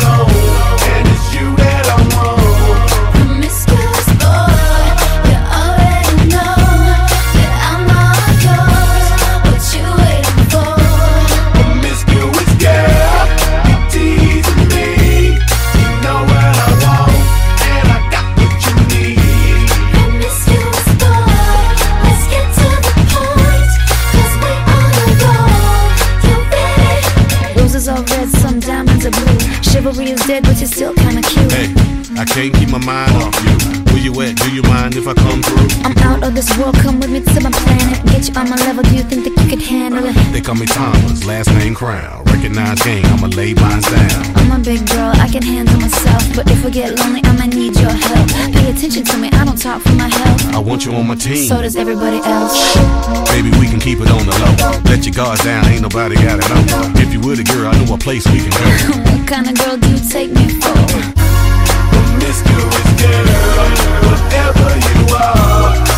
world, 36.61 36.75
come 36.75 36.99
with 36.99 37.09
me 37.09 37.19
to 37.21 37.39
my 37.41 37.51
planet. 37.51 37.97
Get 38.05 38.29
you 38.29 38.33
on 38.35 38.49
my 38.49 38.55
level, 38.67 38.83
do 38.83 38.95
you 38.95 39.03
think 39.03 39.25
that 39.25 39.33
you 39.41 39.49
could 39.49 39.61
handle 39.61 40.05
it? 40.05 40.15
They 40.31 40.41
call 40.41 40.55
me 40.55 40.65
Thomas, 40.65 41.25
last 41.25 41.49
name 41.57 41.73
Crown. 41.73 42.23
Recognize 42.25 42.81
gang, 42.83 43.05
I'ma 43.05 43.27
lay 43.27 43.53
mine 43.53 43.81
down. 43.81 44.21
I'm 44.37 44.51
a 44.51 44.59
big 44.63 44.85
girl, 44.87 45.11
I 45.17 45.27
can 45.27 45.41
handle 45.41 45.79
myself. 45.79 46.23
But 46.35 46.49
if 46.51 46.63
we 46.63 46.71
get 46.71 46.97
lonely, 46.99 47.21
I'ma 47.23 47.45
need 47.45 47.75
your 47.77 47.91
help. 47.91 48.27
Pay 48.53 48.69
attention 48.69 49.03
to 49.05 49.17
me, 49.17 49.29
I 49.33 49.45
don't 49.45 49.57
talk 49.57 49.81
for 49.81 49.93
my 49.93 50.07
health. 50.07 50.53
I 50.53 50.59
want 50.59 50.85
you 50.85 50.93
on 50.93 51.07
my 51.07 51.15
team. 51.15 51.47
So 51.47 51.61
does 51.61 51.75
everybody 51.75 52.21
else. 52.23 52.53
Baby, 53.33 53.49
we 53.57 53.65
can 53.67 53.79
keep 53.79 53.99
it 53.99 54.09
on 54.11 54.25
the 54.25 54.35
low. 54.37 54.53
Let 54.85 55.05
your 55.05 55.15
guard 55.15 55.39
down, 55.39 55.65
ain't 55.65 55.81
nobody 55.81 56.15
got 56.15 56.39
it 56.39 56.51
on. 56.51 56.95
If 56.97 57.13
you 57.13 57.21
were 57.21 57.35
the 57.35 57.43
girl, 57.43 57.67
I 57.67 57.73
know 57.83 57.95
a 57.95 57.97
place 57.97 58.25
we 58.27 58.39
can 58.39 58.51
go. 58.51 58.65
what 59.09 59.27
kind 59.27 59.49
of 59.49 59.55
girl 59.57 59.77
do 59.77 59.89
you 59.89 59.99
take 60.09 60.31
me 60.31 60.47
for? 60.61 60.77
Promiscuous 61.89 62.87
girl, 63.01 63.25
whatever 64.05 64.69
you 64.77 64.99
are, 65.15 65.91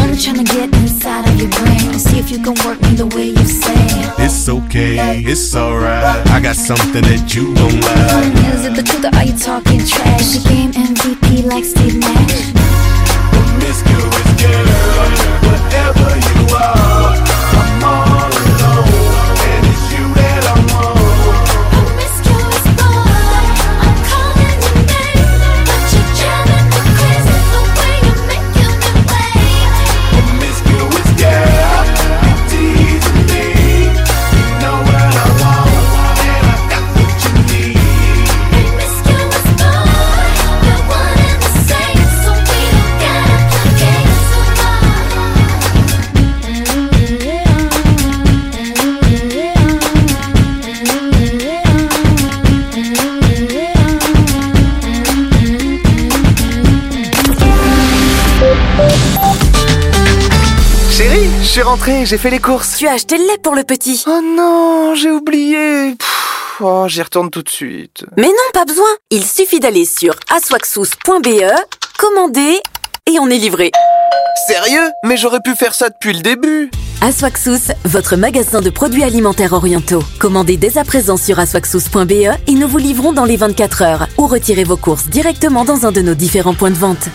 Only 0.00 0.16
trying 0.18 0.44
to 0.44 0.44
get 0.44 0.72
inside 0.74 1.28
of 1.28 1.40
your 1.40 1.50
brain 1.50 1.90
and 1.90 2.00
see 2.00 2.18
if 2.18 2.30
you 2.30 2.38
can 2.38 2.54
work 2.66 2.80
me 2.82 2.94
the 2.94 3.06
way 3.14 3.26
you 3.30 3.44
say. 3.44 3.74
It's 4.18 4.48
okay, 4.48 5.22
it's 5.24 5.54
alright. 5.54 6.26
I 6.28 6.40
got 6.40 6.56
something 6.56 7.02
that 7.02 7.34
you 7.34 7.54
don't 7.54 7.80
like. 7.80 8.54
Is 8.54 8.66
it 8.66 8.74
the 8.76 8.82
truth 8.82 9.04
or 9.04 9.14
are 9.16 9.24
you 9.24 9.36
talking 9.36 9.80
trash? 9.84 10.36
The 10.36 10.48
game 10.48 10.72
MVP 10.72 11.44
like 11.44 11.64
Steve 11.64 11.96
Nash. 11.96 13.09
J'ai 62.04 62.18
fait 62.18 62.30
les 62.30 62.40
courses. 62.40 62.76
Tu 62.78 62.86
as 62.88 62.92
acheté 62.92 63.16
le 63.16 63.24
lait 63.24 63.38
pour 63.42 63.54
le 63.54 63.62
petit. 63.62 64.02
Oh 64.06 64.20
non, 64.22 64.94
j'ai 64.94 65.10
oublié. 65.10 65.94
Pff, 65.94 66.60
oh, 66.60 66.86
j'y 66.88 67.02
retourne 67.02 67.30
tout 67.30 67.42
de 67.42 67.48
suite. 67.48 68.04
Mais 68.16 68.26
non, 68.26 68.50
pas 68.52 68.64
besoin. 68.64 68.88
Il 69.10 69.24
suffit 69.24 69.60
d'aller 69.60 69.84
sur 69.84 70.14
aswaxous.be, 70.34 71.42
commander 71.98 72.60
et 73.06 73.18
on 73.20 73.28
est 73.28 73.38
livré. 73.38 73.70
Sérieux? 74.48 74.90
Mais 75.04 75.16
j'aurais 75.16 75.40
pu 75.44 75.54
faire 75.54 75.74
ça 75.74 75.90
depuis 75.90 76.12
le 76.12 76.20
début. 76.20 76.70
Aswaxous, 77.02 77.72
votre 77.84 78.16
magasin 78.16 78.60
de 78.60 78.70
produits 78.70 79.04
alimentaires 79.04 79.52
orientaux. 79.52 80.02
Commandez 80.18 80.56
dès 80.56 80.76
à 80.76 80.84
présent 80.84 81.16
sur 81.16 81.38
aswaxous.be 81.38 82.10
et 82.46 82.54
nous 82.54 82.68
vous 82.68 82.78
livrons 82.78 83.12
dans 83.12 83.24
les 83.24 83.36
24 83.36 83.82
heures 83.82 84.06
ou 84.18 84.26
retirez 84.26 84.64
vos 84.64 84.76
courses 84.76 85.06
directement 85.06 85.64
dans 85.64 85.86
un 85.86 85.92
de 85.92 86.02
nos 86.02 86.14
différents 86.14 86.54
points 86.54 86.70
de 86.70 86.76
vente. 86.76 87.08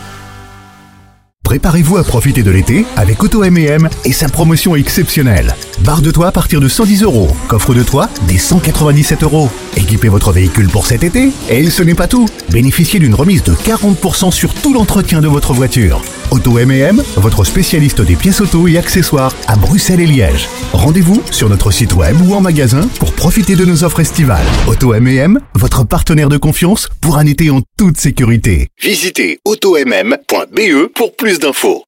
Préparez-vous 1.46 1.98
à 1.98 2.04
profiter 2.04 2.42
de 2.42 2.50
l'été 2.50 2.88
avec 2.98 3.24
Auto 3.24 3.44
M&M 3.44 3.88
et 4.04 4.12
sa 4.12 4.28
promotion 4.28 4.76
exceptionnelle. 4.76 5.56
Barre 5.82 6.02
de 6.02 6.10
toit 6.10 6.28
à 6.28 6.32
partir 6.32 6.60
de 6.60 6.68
110 6.68 7.04
euros. 7.04 7.30
Coffre 7.48 7.76
de 7.76 7.84
toit 7.84 8.10
des 8.28 8.40
197 8.40 9.22
euros. 9.22 9.50
Équipez 9.78 10.10
votre 10.10 10.32
véhicule 10.32 10.70
pour 10.70 10.88
cet 10.88 11.04
été. 11.04 11.30
Et 11.50 11.70
ce 11.70 11.84
n'est 11.84 11.94
pas 11.94 12.08
tout. 12.08 12.28
Bénéficiez 12.50 13.00
d'une 13.00 13.14
remise 13.14 13.44
de 13.44 13.54
40% 13.54 14.32
sur 14.32 14.56
tout 14.56 14.74
l'entretien 14.74 15.22
de 15.22 15.28
votre 15.28 15.54
voiture. 15.54 16.02
Auto 16.32 16.60
M&M, 16.60 17.02
votre 17.18 17.44
spécialiste 17.44 18.02
des 18.02 18.16
pièces 18.16 18.42
auto 18.42 18.68
et 18.68 18.78
accessoires 18.78 19.34
à 19.48 19.56
Bruxelles 19.56 20.02
et 20.02 20.06
Liège. 20.06 20.48
Rendez-vous 20.74 21.22
sur 21.32 21.50
notre 21.50 21.72
site 21.72 21.94
web 21.94 22.16
ou 22.28 22.34
en 22.34 22.42
magasin 22.42 22.88
pour 23.00 23.14
profiter 23.14 23.56
de 23.56 23.66
nos 23.66 23.84
offres 23.84 24.00
estivales. 24.00 24.46
Auto 24.68 24.94
M&M, 24.94 25.40
votre 25.54 25.84
partenaire 25.86 26.30
de 26.30 26.38
confiance 26.38 26.90
pour 27.02 27.18
un 27.18 27.26
été 27.26 27.50
en 27.50 27.62
toute 27.78 27.98
sécurité. 27.98 28.70
Visitez 28.82 29.40
automm.be 29.46 30.88
pour 30.94 31.16
plus 31.16 31.40
d'infos. 31.40 31.84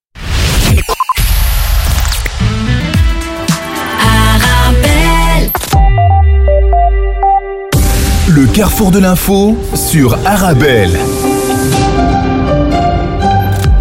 Le 8.30 8.46
carrefour 8.54 8.92
de 8.92 9.00
l'info 9.00 9.58
sur 9.74 10.18
Arabelle. 10.26 11.00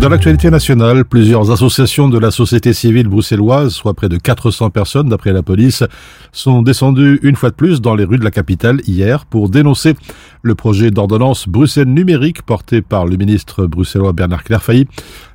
Dans 0.07 0.11
l'actualité 0.11 0.53
nationale, 0.53 1.05
plusieurs 1.05 1.51
associations 1.51 2.09
de 2.09 2.17
la 2.17 2.31
société 2.31 2.73
civile 2.73 3.09
bruxelloise, 3.09 3.73
soit 3.73 3.93
près 3.93 4.09
de 4.09 4.19
400 4.19 4.71
personnes 4.71 5.09
d'après 5.09 5.33
la 5.33 5.43
police, 5.43 5.83
sont 6.31 6.63
descendues 6.63 7.19
une 7.25 7.35
fois 7.35 7.51
de 7.51 7.57
plus 7.57 7.81
dans 7.81 7.97
les 7.97 8.05
rues 8.05 8.19
de 8.19 8.23
la 8.23 8.31
capitale 8.31 8.81
hier 8.87 9.27
pour 9.27 9.49
dénoncer 9.49 9.97
le 10.43 10.55
projet 10.55 10.93
d'ordonnance 10.93 11.49
Bruxelles 11.49 11.93
numérique 11.93 12.43
porté 12.43 12.83
par 12.83 13.05
le 13.05 13.17
ministre 13.17 13.67
bruxellois 13.67 14.13
Bernard 14.13 14.45
Clairfailly, 14.45 14.87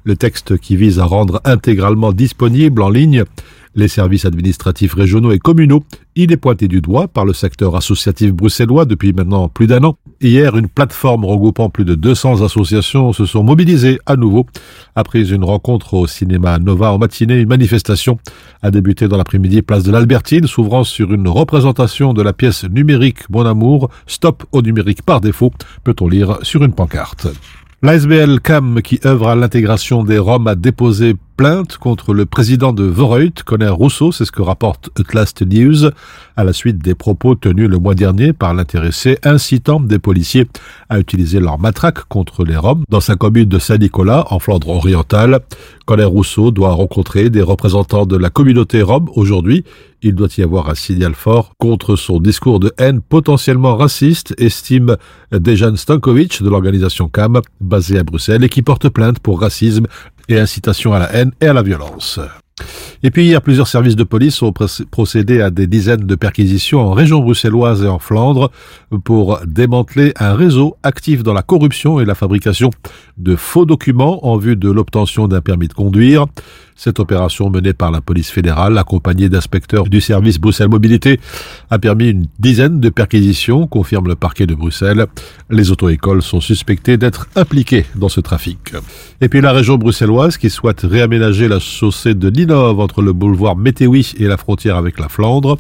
le 0.05 0.15
texte 0.15 0.57
qui 0.57 0.77
vise 0.77 0.99
à 0.99 1.03
rendre 1.03 1.41
intégralement 1.43 2.13
disponible 2.13 2.81
en 2.81 2.89
ligne 2.89 3.25
les 3.75 3.87
services 3.87 4.25
administratifs 4.25 4.93
régionaux 4.93 5.31
et 5.31 5.39
communaux. 5.39 5.83
Il 6.15 6.31
est 6.31 6.37
pointé 6.37 6.67
du 6.67 6.81
doigt 6.81 7.07
par 7.07 7.25
le 7.25 7.33
secteur 7.33 7.75
associatif 7.75 8.33
bruxellois 8.33 8.85
depuis 8.85 9.13
maintenant 9.13 9.47
plus 9.47 9.67
d'un 9.67 9.83
an. 9.83 9.97
Hier, 10.19 10.57
une 10.57 10.67
plateforme 10.67 11.23
regroupant 11.25 11.69
plus 11.69 11.85
de 11.85 11.95
200 11.95 12.41
associations 12.41 13.13
se 13.13 13.25
sont 13.25 13.43
mobilisées 13.43 13.99
à 14.05 14.15
nouveau. 14.15 14.45
Après 14.95 15.31
une 15.31 15.43
rencontre 15.43 15.93
au 15.93 16.07
cinéma 16.07 16.59
Nova 16.59 16.91
en 16.91 16.97
matinée, 16.97 17.39
une 17.39 17.47
manifestation 17.47 18.19
a 18.61 18.71
débuté 18.71 19.07
dans 19.07 19.17
l'après-midi 19.17 19.61
place 19.61 19.83
de 19.83 19.91
l'Albertine, 19.91 20.47
s'ouvrant 20.47 20.83
sur 20.83 21.13
une 21.13 21.27
représentation 21.27 22.13
de 22.13 22.21
la 22.21 22.33
pièce 22.33 22.65
numérique 22.65 23.29
Mon 23.29 23.45
Amour, 23.45 23.89
Stop 24.05 24.43
au 24.51 24.61
numérique 24.61 25.03
par 25.03 25.21
défaut, 25.21 25.51
peut-on 25.83 26.07
lire 26.07 26.39
sur 26.41 26.63
une 26.63 26.73
pancarte. 26.73 27.27
L'ASBL 27.83 28.41
CAM, 28.41 28.81
qui 28.83 28.99
œuvre 29.05 29.29
à 29.29 29.35
l'intégration 29.35 30.03
des 30.03 30.19
Roms, 30.19 30.45
a 30.45 30.53
déposé 30.53 31.15
plainte 31.41 31.77
contre 31.77 32.13
le 32.13 32.27
président 32.27 32.71
de 32.71 32.83
Voreut, 32.83 33.31
Conner 33.43 33.69
Rousseau, 33.69 34.11
c'est 34.11 34.25
ce 34.25 34.31
que 34.31 34.43
rapporte 34.43 34.91
Utlast 34.99 35.41
News, 35.41 35.89
à 36.35 36.43
la 36.43 36.53
suite 36.53 36.77
des 36.77 36.93
propos 36.93 37.33
tenus 37.33 37.67
le 37.67 37.79
mois 37.79 37.95
dernier 37.95 38.31
par 38.31 38.53
l'intéressé 38.53 39.17
incitant 39.23 39.79
des 39.79 39.97
policiers 39.97 40.45
à 40.89 40.99
utiliser 40.99 41.39
leur 41.39 41.57
matraque 41.57 42.03
contre 42.09 42.45
les 42.45 42.57
Roms 42.57 42.83
dans 42.89 42.99
sa 42.99 43.15
commune 43.15 43.49
de 43.49 43.57
Saint-Nicolas, 43.57 44.27
en 44.29 44.37
Flandre 44.37 44.69
orientale. 44.69 45.39
Conner 45.87 46.03
Rousseau 46.03 46.51
doit 46.51 46.73
rencontrer 46.73 47.31
des 47.31 47.41
représentants 47.41 48.05
de 48.05 48.17
la 48.17 48.29
communauté 48.29 48.83
Rome 48.83 49.09
aujourd'hui. 49.15 49.65
Il 50.03 50.13
doit 50.13 50.29
y 50.37 50.41
avoir 50.41 50.69
un 50.69 50.75
signal 50.75 51.15
fort 51.15 51.53
contre 51.57 51.95
son 51.95 52.19
discours 52.19 52.59
de 52.59 52.71
haine 52.77 53.01
potentiellement 53.01 53.75
raciste, 53.75 54.35
estime 54.37 54.95
Dejan 55.31 55.75
Stankovic 55.75 56.41
de 56.41 56.49
l'organisation 56.49 57.07
CAM, 57.07 57.41
basée 57.59 57.97
à 57.97 58.03
Bruxelles, 58.03 58.43
et 58.43 58.49
qui 58.49 58.61
porte 58.61 58.89
plainte 58.89 59.19
pour 59.19 59.41
racisme 59.41 59.87
et 60.31 60.39
incitation 60.39 60.93
à 60.93 60.99
la 60.99 61.13
haine 61.13 61.31
et 61.41 61.47
à 61.47 61.53
la 61.53 61.61
violence. 61.61 62.19
Et 63.03 63.09
puis 63.09 63.25
hier, 63.25 63.41
plusieurs 63.41 63.67
services 63.67 63.95
de 63.95 64.03
police 64.03 64.39
ont 64.43 64.51
proc- 64.51 64.85
procédé 64.91 65.41
à 65.41 65.49
des 65.49 65.65
dizaines 65.65 66.05
de 66.05 66.15
perquisitions 66.15 66.79
en 66.81 66.91
région 66.91 67.19
bruxelloise 67.19 67.83
et 67.83 67.87
en 67.87 67.97
Flandre 67.97 68.51
pour 69.03 69.39
démanteler 69.47 70.13
un 70.19 70.35
réseau 70.35 70.75
actif 70.83 71.23
dans 71.23 71.33
la 71.33 71.41
corruption 71.41 71.99
et 71.99 72.05
la 72.05 72.13
fabrication 72.13 72.69
de 73.17 73.35
faux 73.35 73.65
documents 73.65 74.27
en 74.27 74.37
vue 74.37 74.55
de 74.55 74.69
l'obtention 74.69 75.27
d'un 75.27 75.41
permis 75.41 75.67
de 75.69 75.73
conduire. 75.73 76.27
Cette 76.83 76.99
opération 76.99 77.51
menée 77.51 77.73
par 77.73 77.91
la 77.91 78.01
police 78.01 78.31
fédérale, 78.31 78.75
accompagnée 78.75 79.29
d'inspecteurs 79.29 79.83
du 79.83 80.01
service 80.01 80.39
Bruxelles 80.39 80.67
Mobilité, 80.67 81.19
a 81.69 81.77
permis 81.77 82.09
une 82.09 82.25
dizaine 82.39 82.79
de 82.79 82.89
perquisitions, 82.89 83.67
confirme 83.67 84.07
le 84.07 84.15
parquet 84.15 84.47
de 84.47 84.55
Bruxelles. 84.55 85.05
Les 85.51 85.69
auto-écoles 85.69 86.23
sont 86.23 86.41
suspectées 86.41 86.97
d'être 86.97 87.27
impliquées 87.35 87.85
dans 87.93 88.09
ce 88.09 88.19
trafic. 88.19 88.57
Et 89.21 89.29
puis 89.29 89.41
la 89.41 89.51
région 89.51 89.77
bruxelloise 89.77 90.37
qui 90.37 90.49
souhaite 90.49 90.81
réaménager 90.81 91.47
la 91.47 91.59
chaussée 91.59 92.15
de 92.15 92.31
Ninove 92.31 92.79
entre 92.79 93.03
le 93.03 93.13
boulevard 93.13 93.55
Météoui 93.55 94.13
et 94.17 94.25
la 94.25 94.37
frontière 94.37 94.75
avec 94.75 94.99
la 94.99 95.07
Flandre 95.07 95.59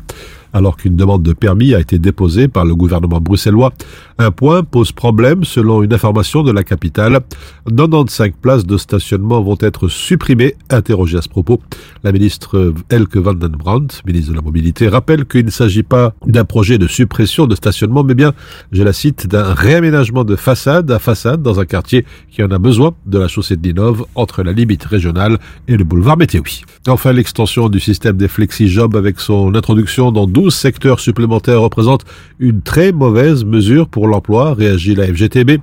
alors 0.53 0.77
qu'une 0.77 0.95
demande 0.95 1.23
de 1.23 1.33
permis 1.33 1.73
a 1.73 1.79
été 1.79 1.99
déposée 1.99 2.47
par 2.47 2.65
le 2.65 2.75
gouvernement 2.75 3.19
bruxellois. 3.19 3.73
Un 4.17 4.31
point 4.31 4.63
pose 4.63 4.91
problème 4.91 5.43
selon 5.43 5.83
une 5.83 5.93
information 5.93 6.43
de 6.43 6.51
la 6.51 6.63
capitale. 6.63 7.21
95 7.67 8.31
places 8.41 8.65
de 8.65 8.77
stationnement 8.77 9.41
vont 9.41 9.57
être 9.59 9.87
supprimées. 9.87 10.55
Interrogée 10.69 11.17
à 11.17 11.21
ce 11.21 11.29
propos, 11.29 11.59
la 12.03 12.11
ministre 12.11 12.73
Elke 12.89 13.17
van 13.17 13.33
den 13.33 13.51
Brandt, 13.51 14.01
ministre 14.05 14.31
de 14.31 14.35
la 14.35 14.41
Mobilité, 14.41 14.87
rappelle 14.87 15.25
qu'il 15.25 15.45
ne 15.45 15.51
s'agit 15.51 15.83
pas 15.83 16.13
d'un 16.25 16.45
projet 16.45 16.77
de 16.77 16.87
suppression 16.87 17.47
de 17.47 17.55
stationnement, 17.55 18.03
mais 18.03 18.15
bien, 18.15 18.33
je 18.71 18.83
la 18.83 18.93
cite, 18.93 19.27
d'un 19.27 19.53
réaménagement 19.53 20.23
de 20.23 20.35
façade 20.35 20.91
à 20.91 20.99
façade 20.99 21.41
dans 21.41 21.59
un 21.59 21.65
quartier 21.65 22.05
qui 22.29 22.43
en 22.43 22.51
a 22.51 22.57
besoin 22.57 22.93
de 23.05 23.17
la 23.17 23.27
chaussée 23.27 23.55
de 23.55 23.67
Ninove 23.67 24.05
entre 24.15 24.43
la 24.43 24.51
limite 24.51 24.83
régionale 24.83 25.39
et 25.67 25.77
le 25.77 25.83
boulevard 25.83 26.17
Météoui. 26.17 26.63
Enfin, 26.87 27.11
l'extension 27.11 27.69
du 27.69 27.79
système 27.79 28.17
des 28.17 28.27
flexi-jobs 28.27 28.95
avec 28.95 29.19
son 29.19 29.55
introduction 29.55 30.11
dans 30.11 30.27
12 30.27 30.40
secteurs 30.49 30.99
supplémentaires 30.99 31.61
représente 31.61 32.05
une 32.39 32.61
très 32.61 32.91
mauvaise 32.91 33.45
mesure 33.45 33.87
pour 33.87 34.07
l'emploi, 34.07 34.53
réagit 34.53 34.95
la 34.95 35.05
FGTB. 35.05 35.61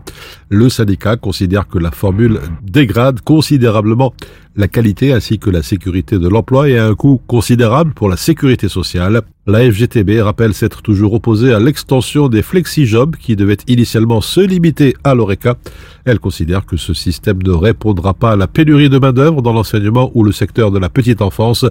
Le 0.48 0.68
syndicat 0.68 1.16
considère 1.16 1.66
que 1.66 1.78
la 1.78 1.90
formule 1.90 2.40
dégrade 2.62 3.20
considérablement 3.20 4.14
la 4.56 4.68
qualité 4.68 5.12
ainsi 5.12 5.38
que 5.38 5.50
la 5.50 5.62
sécurité 5.62 6.18
de 6.18 6.28
l'emploi 6.28 6.68
et 6.68 6.78
a 6.78 6.86
un 6.86 6.94
coût 6.94 7.20
considérable 7.26 7.94
pour 7.94 8.08
la 8.08 8.16
sécurité 8.16 8.68
sociale. 8.68 9.22
La 9.48 9.60
FGTB 9.60 10.20
rappelle 10.20 10.52
s'être 10.52 10.82
toujours 10.82 11.14
opposée 11.14 11.54
à 11.54 11.58
l'extension 11.58 12.28
des 12.28 12.42
flexi-jobs 12.42 13.16
qui 13.16 13.34
devaient 13.34 13.56
initialement 13.66 14.20
se 14.20 14.40
limiter 14.40 14.94
à 15.04 15.14
l'ORECA. 15.14 15.56
Elle 16.04 16.18
considère 16.18 16.66
que 16.66 16.76
ce 16.76 16.92
système 16.92 17.42
ne 17.42 17.52
répondra 17.52 18.12
pas 18.12 18.32
à 18.32 18.36
la 18.36 18.46
pénurie 18.46 18.90
de 18.90 18.98
main-d'œuvre 18.98 19.40
dans 19.40 19.54
l'enseignement 19.54 20.10
ou 20.12 20.22
le 20.22 20.32
secteur 20.32 20.70
de 20.70 20.78
la 20.78 20.90
petite 20.90 21.22
enfance 21.22 21.64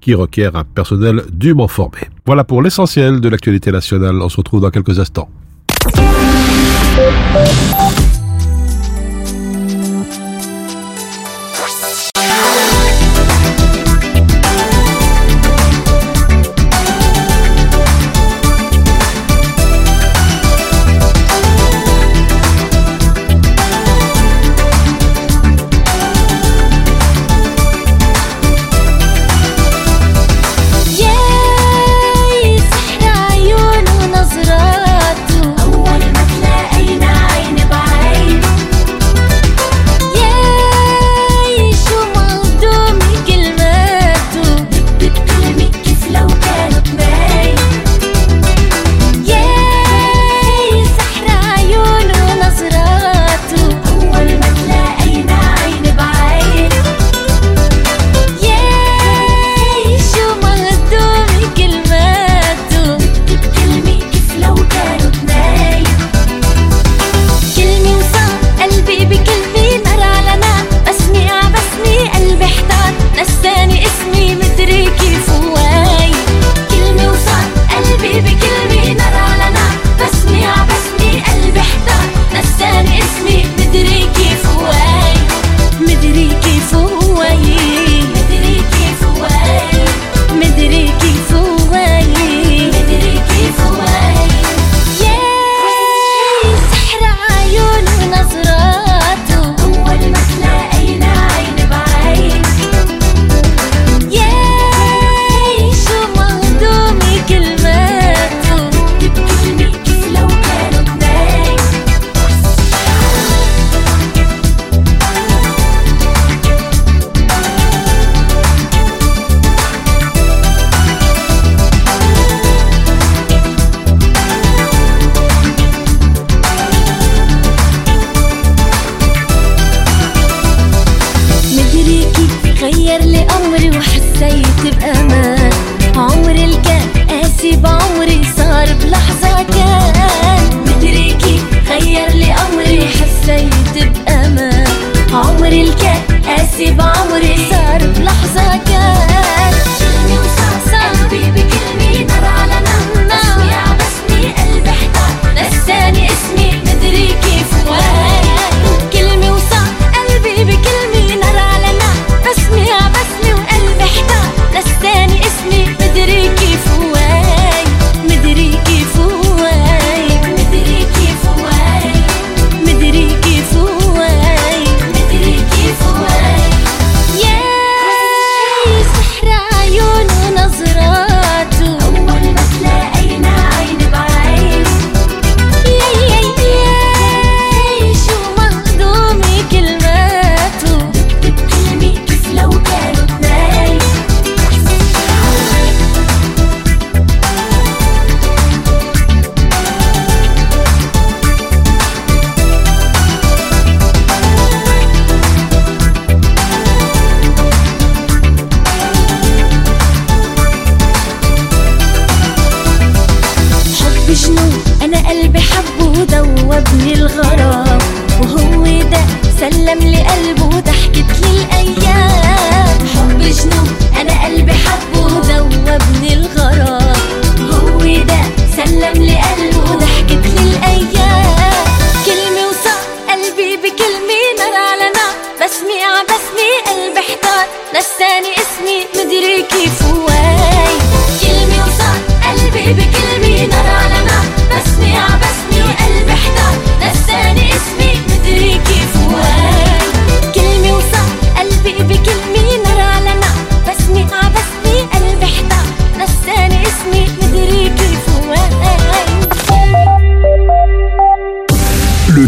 qui 0.00 0.14
requiert 0.14 0.54
un 0.54 0.62
personnel 0.62 1.24
dûment 1.32 1.66
formé. 1.66 2.02
Voilà 2.24 2.44
pour 2.44 2.62
l'essentiel 2.62 3.20
de 3.20 3.28
l'actualité 3.28 3.72
nationale. 3.72 4.14
On 4.22 4.28
se 4.28 4.36
retrouve 4.36 4.60
dans 4.60 4.70
quelques 4.70 5.00
instants. 5.00 5.28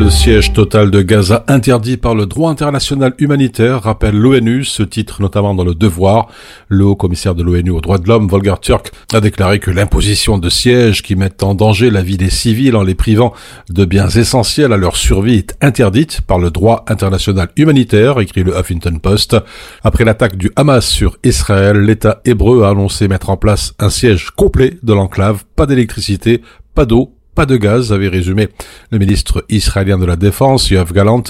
Le 0.00 0.08
siège 0.08 0.54
total 0.54 0.90
de 0.90 1.02
Gaza 1.02 1.44
interdit 1.46 1.98
par 1.98 2.14
le 2.14 2.24
droit 2.24 2.50
international 2.50 3.12
humanitaire, 3.18 3.82
rappelle 3.82 4.16
l'ONU, 4.16 4.64
ce 4.64 4.82
titre 4.82 5.20
notamment 5.20 5.54
dans 5.54 5.62
le 5.62 5.74
Devoir. 5.74 6.28
Le 6.68 6.86
haut 6.86 6.96
commissaire 6.96 7.34
de 7.34 7.42
l'ONU 7.42 7.68
aux 7.68 7.82
droits 7.82 7.98
de 7.98 8.08
l'homme, 8.08 8.26
Volker 8.26 8.54
Turk, 8.62 8.92
a 9.12 9.20
déclaré 9.20 9.58
que 9.58 9.70
l'imposition 9.70 10.38
de 10.38 10.48
sièges 10.48 11.02
qui 11.02 11.16
mettent 11.16 11.42
en 11.42 11.54
danger 11.54 11.90
la 11.90 12.02
vie 12.02 12.16
des 12.16 12.30
civils 12.30 12.76
en 12.76 12.82
les 12.82 12.94
privant 12.94 13.34
de 13.68 13.84
biens 13.84 14.08
essentiels 14.08 14.72
à 14.72 14.78
leur 14.78 14.96
survie 14.96 15.34
est 15.34 15.54
interdite 15.60 16.22
par 16.22 16.38
le 16.38 16.50
droit 16.50 16.86
international 16.88 17.50
humanitaire, 17.56 18.20
écrit 18.20 18.42
le 18.42 18.58
Huffington 18.58 18.98
Post. 19.02 19.36
Après 19.84 20.06
l'attaque 20.06 20.38
du 20.38 20.50
Hamas 20.56 20.88
sur 20.88 21.18
Israël, 21.24 21.76
l'État 21.76 22.22
hébreu 22.24 22.64
a 22.64 22.70
annoncé 22.70 23.06
mettre 23.06 23.28
en 23.28 23.36
place 23.36 23.74
un 23.78 23.90
siège 23.90 24.30
complet 24.30 24.78
de 24.82 24.94
l'enclave, 24.94 25.44
pas 25.56 25.66
d'électricité, 25.66 26.40
pas 26.74 26.86
d'eau, 26.86 27.12
pas 27.40 27.46
de 27.46 27.56
gaz, 27.56 27.90
avait 27.90 28.08
résumé 28.08 28.48
le 28.90 28.98
ministre 28.98 29.46
israélien 29.48 29.96
de 29.96 30.04
la 30.04 30.16
Défense, 30.16 30.68
Yoav 30.68 30.92
Galant, 30.92 31.22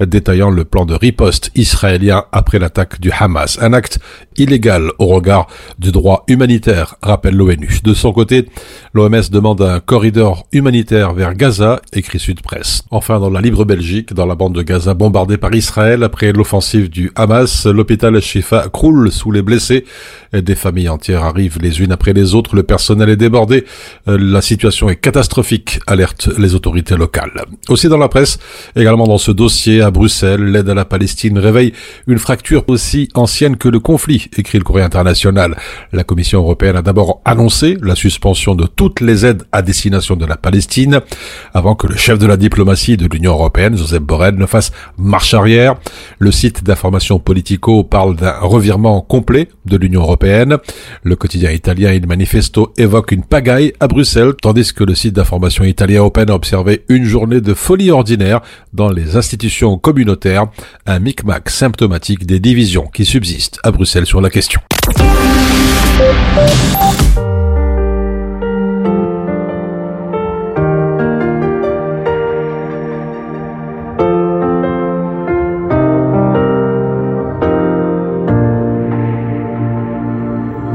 détaillant 0.00 0.50
le 0.50 0.64
plan 0.64 0.84
de 0.84 0.94
riposte 0.94 1.52
israélien 1.54 2.24
après 2.32 2.58
l'attaque 2.58 3.00
du 3.00 3.12
Hamas. 3.12 3.56
Un 3.62 3.72
acte 3.72 4.00
illégal 4.36 4.90
au 4.98 5.06
regard 5.06 5.46
du 5.78 5.92
droit 5.92 6.24
humanitaire, 6.26 6.96
rappelle 7.02 7.36
l'ONU. 7.36 7.78
De 7.84 7.94
son 7.94 8.12
côté, 8.12 8.48
l'OMS 8.94 9.30
demande 9.30 9.62
un 9.62 9.78
corridor 9.78 10.44
humanitaire 10.50 11.14
vers 11.14 11.36
Gaza, 11.36 11.80
écrit 11.92 12.18
Sud 12.18 12.40
Presse. 12.40 12.82
Enfin, 12.90 13.20
dans 13.20 13.30
la 13.30 13.40
libre 13.40 13.64
Belgique, 13.64 14.12
dans 14.12 14.26
la 14.26 14.34
bande 14.34 14.56
de 14.56 14.62
Gaza 14.62 14.94
bombardée 14.94 15.36
par 15.36 15.54
Israël 15.54 16.02
après 16.02 16.32
l'offensive 16.32 16.90
du 16.90 17.12
Hamas, 17.14 17.66
l'hôpital 17.66 18.20
Shifa 18.20 18.68
croule 18.72 19.12
sous 19.12 19.30
les 19.30 19.42
blessés. 19.42 19.84
Des 20.32 20.56
familles 20.56 20.88
entières 20.88 21.22
arrivent 21.22 21.58
les 21.60 21.80
unes 21.80 21.92
après 21.92 22.12
les 22.12 22.34
autres. 22.34 22.56
Le 22.56 22.64
personnel 22.64 23.08
est 23.08 23.16
débordé. 23.16 23.64
Euh, 24.08 24.18
La 24.18 24.42
situation 24.42 24.88
est 24.88 24.96
catastrophique, 24.96 25.43
alertent 25.86 26.28
les 26.38 26.54
autorités 26.54 26.96
locales. 26.96 27.44
Aussi 27.68 27.88
dans 27.88 27.98
la 27.98 28.08
presse, 28.08 28.38
également 28.76 29.06
dans 29.06 29.18
ce 29.18 29.30
dossier 29.30 29.80
à 29.80 29.90
Bruxelles, 29.90 30.44
l'aide 30.44 30.68
à 30.68 30.74
la 30.74 30.84
Palestine 30.84 31.38
réveille 31.38 31.72
une 32.06 32.18
fracture 32.18 32.64
aussi 32.68 33.08
ancienne 33.14 33.56
que 33.56 33.68
le 33.68 33.80
conflit, 33.80 34.28
écrit 34.36 34.58
le 34.58 34.64
courrier 34.64 34.84
international. 34.84 35.56
La 35.92 36.04
Commission 36.04 36.40
européenne 36.40 36.76
a 36.76 36.82
d'abord 36.82 37.20
annoncé 37.24 37.76
la 37.82 37.94
suspension 37.94 38.54
de 38.54 38.66
toutes 38.66 39.00
les 39.00 39.26
aides 39.26 39.44
à 39.52 39.62
destination 39.62 40.16
de 40.16 40.26
la 40.26 40.36
Palestine, 40.36 41.00
avant 41.52 41.74
que 41.74 41.86
le 41.86 41.96
chef 41.96 42.18
de 42.18 42.26
la 42.26 42.36
diplomatie 42.36 42.96
de 42.96 43.06
l'Union 43.06 43.32
européenne, 43.32 43.76
Joseph 43.76 44.02
Borrell, 44.02 44.36
ne 44.36 44.46
fasse 44.46 44.72
marche 44.98 45.34
arrière. 45.34 45.74
Le 46.18 46.30
site 46.30 46.64
d'information 46.64 47.18
Politico 47.18 47.84
parle 47.84 48.16
d'un 48.16 48.38
revirement 48.40 49.00
complet 49.00 49.48
de 49.66 49.76
l'Union 49.76 50.02
européenne. 50.02 50.58
Le 51.02 51.16
quotidien 51.16 51.50
italien 51.50 51.92
Il 51.92 52.06
Manifesto 52.06 52.72
évoque 52.76 53.12
une 53.12 53.24
pagaille 53.24 53.72
à 53.80 53.88
Bruxelles, 53.88 54.34
tandis 54.40 54.72
que 54.72 54.84
le 54.84 54.94
site 54.94 55.14
d'information 55.23 55.63
italien 55.63 56.03
Open 56.03 56.29
a 56.29 56.35
observé 56.35 56.83
une 56.89 57.05
journée 57.05 57.41
de 57.41 57.53
folie 57.53 57.89
ordinaire 57.89 58.41
dans 58.73 58.89
les 58.89 59.15
institutions 59.15 59.77
communautaires, 59.77 60.47
un 60.85 60.99
micmac 60.99 61.49
symptomatique 61.49 62.25
des 62.25 62.39
divisions 62.39 62.87
qui 62.87 63.05
subsistent 63.05 63.59
à 63.63 63.71
Bruxelles 63.71 64.05
sur 64.05 64.21
la 64.21 64.29
question. 64.29 64.59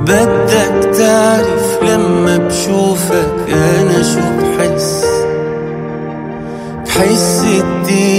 بدك 0.06 0.96
تعرف 0.98 1.82
لما 1.82 2.38
بشوفك 2.38 3.37
أنا 3.53 4.03
شو 4.03 4.19
بحس؟ 4.19 5.05
بحس 6.85 7.43
الدنيا 7.43 8.18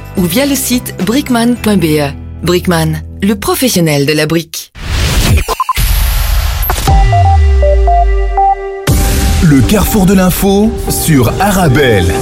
ou 0.17 0.23
via 0.23 0.45
le 0.45 0.55
site 0.55 0.95
brickman.be. 1.05 2.13
Brickman, 2.43 3.01
le 3.21 3.35
professionnel 3.35 4.05
de 4.05 4.13
la 4.13 4.25
brique. 4.25 4.71
Le 9.43 9.61
carrefour 9.61 10.05
de 10.05 10.13
l'info 10.13 10.71
sur 10.89 11.33
Arabelle. 11.39 12.13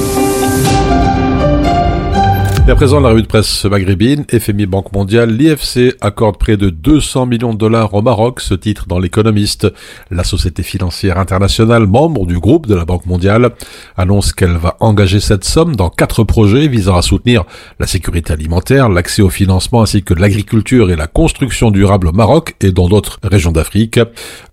Et 2.69 2.71
à 2.71 2.75
présent, 2.75 2.99
la 2.99 3.09
revue 3.09 3.23
de 3.23 3.27
presse 3.27 3.65
maghrébine, 3.65 4.25
FMI 4.31 4.67
Banque 4.67 4.93
mondiale, 4.93 5.31
l'IFC 5.31 5.95
accorde 6.01 6.37
près 6.37 6.55
de 6.55 6.69
200 6.69 7.25
millions 7.25 7.51
de 7.51 7.57
dollars 7.57 7.95
au 7.95 8.03
Maroc, 8.03 8.41
ce 8.41 8.53
titre 8.53 8.85
dans 8.85 8.99
l'économiste. 8.99 9.65
La 10.11 10.23
société 10.23 10.61
financière 10.61 11.17
internationale, 11.17 11.87
membre 11.87 12.27
du 12.27 12.37
groupe 12.37 12.67
de 12.67 12.75
la 12.75 12.85
Banque 12.85 13.07
mondiale, 13.07 13.53
annonce 13.97 14.33
qu'elle 14.33 14.55
va 14.55 14.77
engager 14.81 15.19
cette 15.19 15.45
somme 15.45 15.75
dans 15.75 15.89
quatre 15.89 16.23
projets 16.23 16.67
visant 16.67 16.95
à 16.95 17.01
soutenir 17.01 17.43
la 17.79 17.87
sécurité 17.87 18.33
alimentaire, 18.33 18.87
l'accès 18.87 19.23
au 19.23 19.29
financement 19.29 19.81
ainsi 19.81 20.03
que 20.03 20.13
l'agriculture 20.13 20.91
et 20.91 20.95
la 20.95 21.07
construction 21.07 21.71
durable 21.71 22.09
au 22.09 22.11
Maroc 22.11 22.55
et 22.61 22.71
dans 22.71 22.87
d'autres 22.87 23.17
régions 23.23 23.51
d'Afrique. 23.51 23.99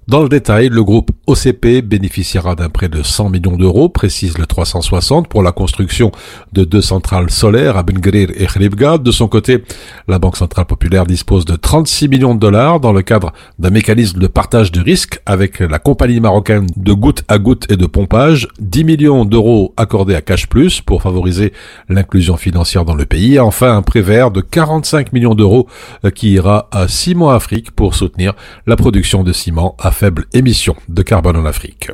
Dans 0.08 0.22
le 0.22 0.28
détail, 0.28 0.68
le 0.68 0.84
groupe 0.84 1.10
OCP 1.26 1.82
bénéficiera 1.82 2.54
d'un 2.54 2.68
prêt 2.68 2.88
de 2.88 3.02
100 3.02 3.28
millions 3.28 3.56
d'euros, 3.56 3.88
précise 3.88 4.38
le 4.38 4.46
360, 4.46 5.26
pour 5.26 5.42
la 5.42 5.50
construction 5.50 6.12
de 6.52 6.62
deux 6.62 6.80
centrales 6.80 7.28
solaires 7.28 7.76
à 7.76 7.82
Ben 7.82 7.98
Grir 7.98 8.28
et 8.36 8.46
Khribga. 8.46 8.98
De 8.98 9.10
son 9.10 9.26
côté, 9.26 9.64
la 10.06 10.20
Banque 10.20 10.36
Centrale 10.36 10.66
Populaire 10.66 11.06
dispose 11.06 11.44
de 11.44 11.56
36 11.56 12.06
millions 12.06 12.36
de 12.36 12.38
dollars 12.38 12.78
dans 12.78 12.92
le 12.92 13.02
cadre 13.02 13.32
d'un 13.58 13.70
mécanisme 13.70 14.20
de 14.20 14.28
partage 14.28 14.70
de 14.70 14.80
risques 14.80 15.20
avec 15.26 15.58
la 15.58 15.80
compagnie 15.80 16.20
marocaine 16.20 16.68
de 16.76 16.92
goutte 16.92 17.24
à 17.26 17.38
goutte 17.38 17.68
et 17.68 17.76
de 17.76 17.86
pompage. 17.86 18.46
10 18.60 18.84
millions 18.84 19.24
d'euros 19.24 19.74
accordés 19.76 20.14
à 20.14 20.20
Cash 20.20 20.46
Plus 20.46 20.80
pour 20.82 21.02
favoriser 21.02 21.52
l'inclusion 21.88 22.36
financière 22.36 22.84
dans 22.84 22.94
le 22.94 23.06
pays. 23.06 23.34
Et 23.34 23.40
enfin, 23.40 23.76
un 23.76 23.82
prêt 23.82 24.02
vert 24.02 24.30
de 24.30 24.40
45 24.40 25.12
millions 25.12 25.34
d'euros 25.34 25.66
euh, 26.04 26.10
qui 26.10 26.30
ira 26.30 26.68
à 26.70 26.86
Ciment 26.86 27.30
Afrique 27.30 27.72
pour 27.72 27.96
soutenir 27.96 28.34
la 28.68 28.76
production 28.76 29.24
de 29.24 29.32
ciment 29.32 29.74
à 29.80 29.90
faible 29.96 30.26
émission 30.34 30.76
de 30.90 31.02
carbone 31.02 31.36
en 31.36 31.46
Afrique. 31.46 31.90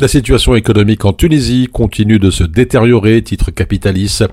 La 0.00 0.08
situation 0.08 0.56
économique 0.56 1.04
en 1.04 1.12
Tunisie 1.12 1.68
continue 1.70 2.18
de 2.18 2.30
se 2.30 2.42
détériorer, 2.42 3.22
titre 3.22 3.50
capitaliste. 3.50 4.24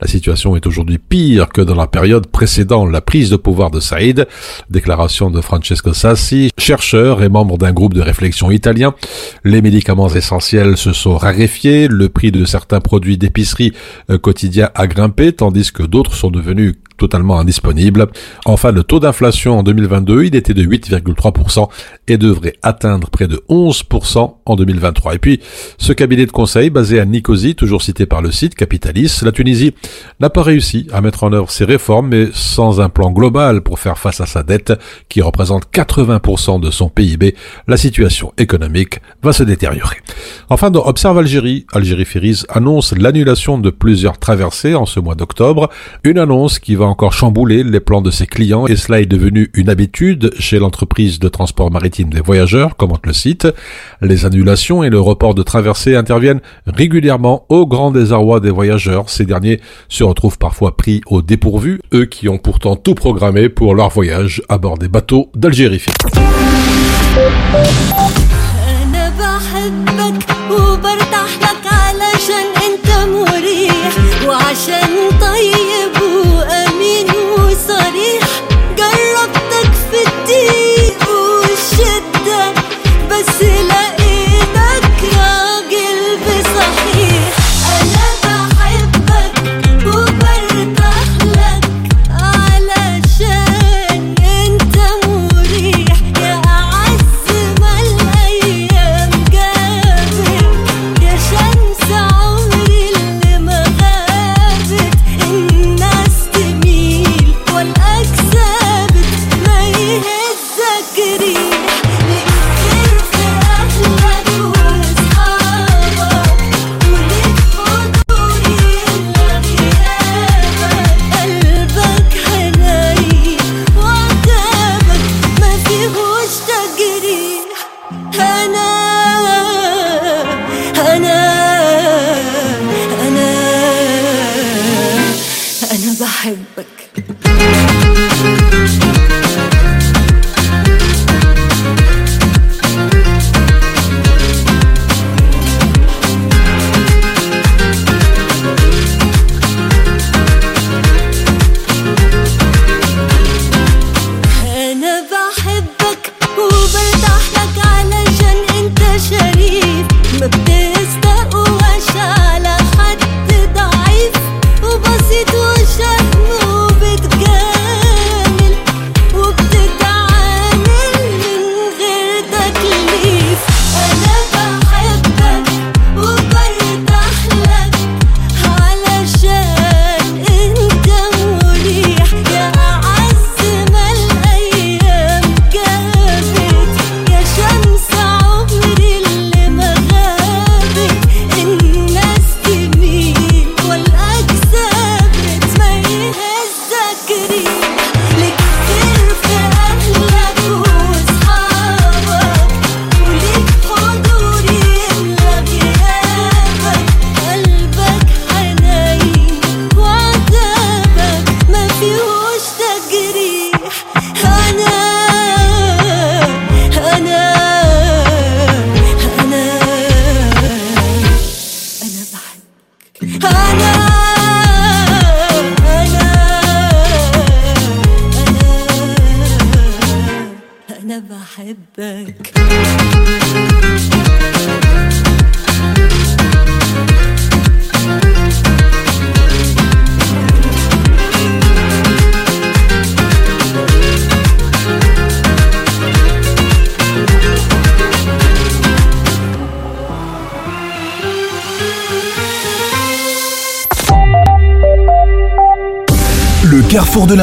La 0.00 0.06
situation 0.06 0.56
est 0.56 0.66
aujourd'hui 0.66 0.98
pire 0.98 1.48
que 1.48 1.60
dans 1.60 1.74
la 1.74 1.88
période 1.88 2.28
précédant 2.28 2.86
la 2.86 3.00
prise 3.00 3.28
de 3.28 3.36
pouvoir 3.36 3.70
de 3.70 3.80
Saïd. 3.80 4.26
Déclaration 4.70 5.30
de 5.30 5.40
Francesco 5.40 5.92
Sassi, 5.92 6.50
chercheur 6.56 7.22
et 7.22 7.28
membre 7.28 7.58
d'un 7.58 7.72
groupe 7.72 7.92
de 7.92 8.00
réflexion 8.00 8.50
italien. 8.52 8.94
Les 9.44 9.60
médicaments 9.60 10.08
essentiels 10.08 10.76
se 10.76 10.92
sont 10.92 11.16
raréfiés, 11.16 11.88
le 11.88 12.08
prix 12.08 12.30
de 12.30 12.44
certains 12.44 12.80
produits 12.80 13.18
d'épicerie 13.18 13.72
euh, 14.10 14.18
quotidien 14.18 14.70
a 14.76 14.86
grimpé, 14.86 15.32
tandis 15.32 15.72
que 15.72 15.82
d'autres 15.82 16.14
sont 16.14 16.30
devenus 16.30 16.76
totalement 16.96 17.38
indisponibles. 17.38 18.06
Enfin, 18.44 18.72
le 18.72 18.82
taux 18.82 19.00
d'inflation 19.00 19.58
en 19.58 19.62
2022, 19.62 20.24
il 20.24 20.36
était 20.36 20.54
de 20.54 20.62
8,3% 20.64 21.68
et 22.08 22.18
devrait 22.18 22.54
atteindre 22.62 23.10
près 23.10 23.28
de 23.28 23.42
11% 23.48 24.34
en 24.44 24.56
2023. 24.56 25.14
Et 25.14 25.18
puis, 25.18 25.40
ce 25.78 25.92
cabinet 25.92 26.26
de 26.26 26.32
conseil 26.32 26.70
basé 26.70 27.00
à 27.00 27.04
Nicosie, 27.04 27.54
toujours 27.54 27.82
cité 27.82 28.06
par 28.06 28.22
le 28.22 28.30
site 28.30 28.54
Capitalis, 28.54 29.20
la 29.22 29.32
Tunisie 29.32 29.74
n'a 30.20 30.30
pas 30.30 30.42
réussi 30.42 30.86
à 30.92 31.00
mettre 31.00 31.24
en 31.24 31.32
œuvre 31.32 31.50
ses 31.50 31.64
réformes, 31.64 32.08
mais 32.08 32.28
sans 32.32 32.80
un 32.80 32.88
plan 32.88 33.10
global 33.10 33.62
pour 33.62 33.78
faire 33.78 33.98
face 33.98 34.20
à 34.20 34.26
sa 34.26 34.42
dette, 34.42 34.72
qui 35.08 35.22
représente 35.22 35.66
80% 35.72 36.60
de 36.60 36.70
son 36.70 36.88
PIB, 36.88 37.34
la 37.68 37.76
situation 37.76 38.32
économique 38.38 39.00
va 39.22 39.32
se 39.32 39.42
détériorer. 39.42 39.96
Enfin, 40.48 40.70
dans 40.70 40.86
Observe 40.86 41.18
Algérie, 41.18 41.66
Algérie 41.72 42.04
Ferries 42.04 42.42
annonce 42.48 42.92
l'annulation 42.92 43.58
de 43.58 43.70
plusieurs 43.70 44.18
traversées 44.18 44.74
en 44.74 44.86
ce 44.86 45.00
mois 45.00 45.14
d'octobre, 45.14 45.68
une 46.04 46.18
annonce 46.18 46.58
qui 46.58 46.74
va 46.74 46.85
encore 46.85 47.13
chambouler 47.13 47.63
les 47.63 47.79
plans 47.79 48.01
de 48.01 48.11
ses 48.11 48.25
clients 48.25 48.67
et 48.67 48.75
cela 48.75 49.01
est 49.01 49.05
devenu 49.05 49.49
une 49.53 49.69
habitude 49.69 50.31
chez 50.39 50.59
l'entreprise 50.59 51.19
de 51.19 51.27
transport 51.27 51.71
maritime 51.71 52.09
des 52.09 52.21
voyageurs, 52.21 52.77
commente 52.77 53.05
le 53.05 53.13
site. 53.13 53.47
Les 54.01 54.25
annulations 54.25 54.83
et 54.83 54.89
le 54.89 54.99
report 54.99 55.35
de 55.35 55.43
traversées 55.43 55.95
interviennent 55.95 56.41
régulièrement 56.67 57.45
au 57.49 57.65
grand 57.67 57.91
désarroi 57.91 58.39
des 58.39 58.51
voyageurs. 58.51 59.09
Ces 59.09 59.25
derniers 59.25 59.59
se 59.89 60.03
retrouvent 60.03 60.37
parfois 60.37 60.77
pris 60.77 61.01
au 61.07 61.21
dépourvu, 61.21 61.81
eux 61.93 62.05
qui 62.05 62.29
ont 62.29 62.37
pourtant 62.37 62.75
tout 62.75 62.95
programmé 62.95 63.49
pour 63.49 63.75
leur 63.75 63.89
voyage 63.89 64.41
à 64.49 64.57
bord 64.57 64.77
des 64.77 64.87
bateaux 64.87 65.29
d'Algérie. 65.35 65.85
أنا 68.81 69.09
بحبك 69.19 70.25
وبرتاح 70.51 71.31
لك 71.41 71.65
علشان 71.73 72.47
أنت 72.67 72.87
مريح 73.09 73.91
وعشان 74.27 74.91
طيب 75.21 75.54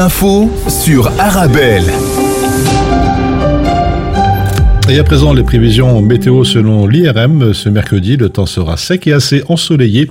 L'info 0.04 0.50
sur 0.68 1.06
Arabelle. 1.18 1.90
Et 4.90 4.98
à 4.98 5.02
présent, 5.02 5.32
les 5.32 5.42
prévisions 5.42 6.02
météo 6.02 6.44
selon 6.44 6.86
l'IRM. 6.86 7.54
Ce 7.54 7.70
mercredi, 7.70 8.18
le 8.18 8.28
temps 8.28 8.44
sera 8.44 8.76
sec 8.76 9.06
et 9.06 9.14
assez 9.14 9.42
ensoleillé. 9.48 10.10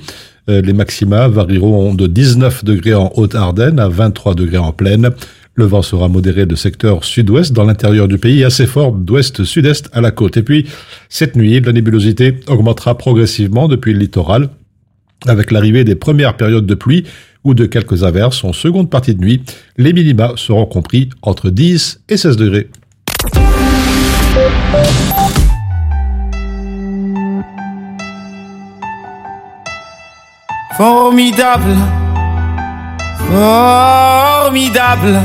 Euh, 0.49 0.61
Les 0.61 0.73
maxima 0.73 1.27
varieront 1.27 1.93
de 1.93 2.07
19 2.07 2.65
degrés 2.65 2.95
en 2.95 3.11
Haute-Ardenne 3.13 3.79
à 3.79 3.87
23 3.87 4.33
degrés 4.33 4.57
en 4.57 4.71
plaine. 4.71 5.11
Le 5.53 5.65
vent 5.65 5.83
sera 5.83 6.07
modéré 6.07 6.47
de 6.47 6.55
secteur 6.55 7.03
sud-ouest 7.03 7.53
dans 7.53 7.63
l'intérieur 7.63 8.07
du 8.07 8.17
pays, 8.17 8.43
assez 8.43 8.65
fort 8.65 8.93
d'ouest-sud-est 8.93 9.91
à 9.93 10.01
la 10.01 10.09
côte. 10.09 10.37
Et 10.37 10.43
puis, 10.43 10.65
cette 11.07 11.35
nuit, 11.35 11.61
la 11.61 11.71
nébulosité 11.71 12.39
augmentera 12.47 12.97
progressivement 12.97 13.67
depuis 13.67 13.93
le 13.93 13.99
littoral 13.99 14.49
avec 15.27 15.51
l'arrivée 15.51 15.83
des 15.83 15.95
premières 15.95 16.35
périodes 16.35 16.65
de 16.65 16.75
pluie 16.75 17.03
ou 17.43 17.53
de 17.53 17.65
quelques 17.65 18.03
averses 18.03 18.43
en 18.43 18.53
seconde 18.53 18.89
partie 18.89 19.13
de 19.15 19.21
nuit. 19.21 19.41
Les 19.77 19.93
minima 19.93 20.31
seront 20.35 20.65
compris 20.65 21.09
entre 21.21 21.49
10 21.49 22.01
et 22.09 22.17
16 22.17 22.37
degrés. 22.37 22.69
Formidable, 30.77 31.75
formidable. 33.29 35.19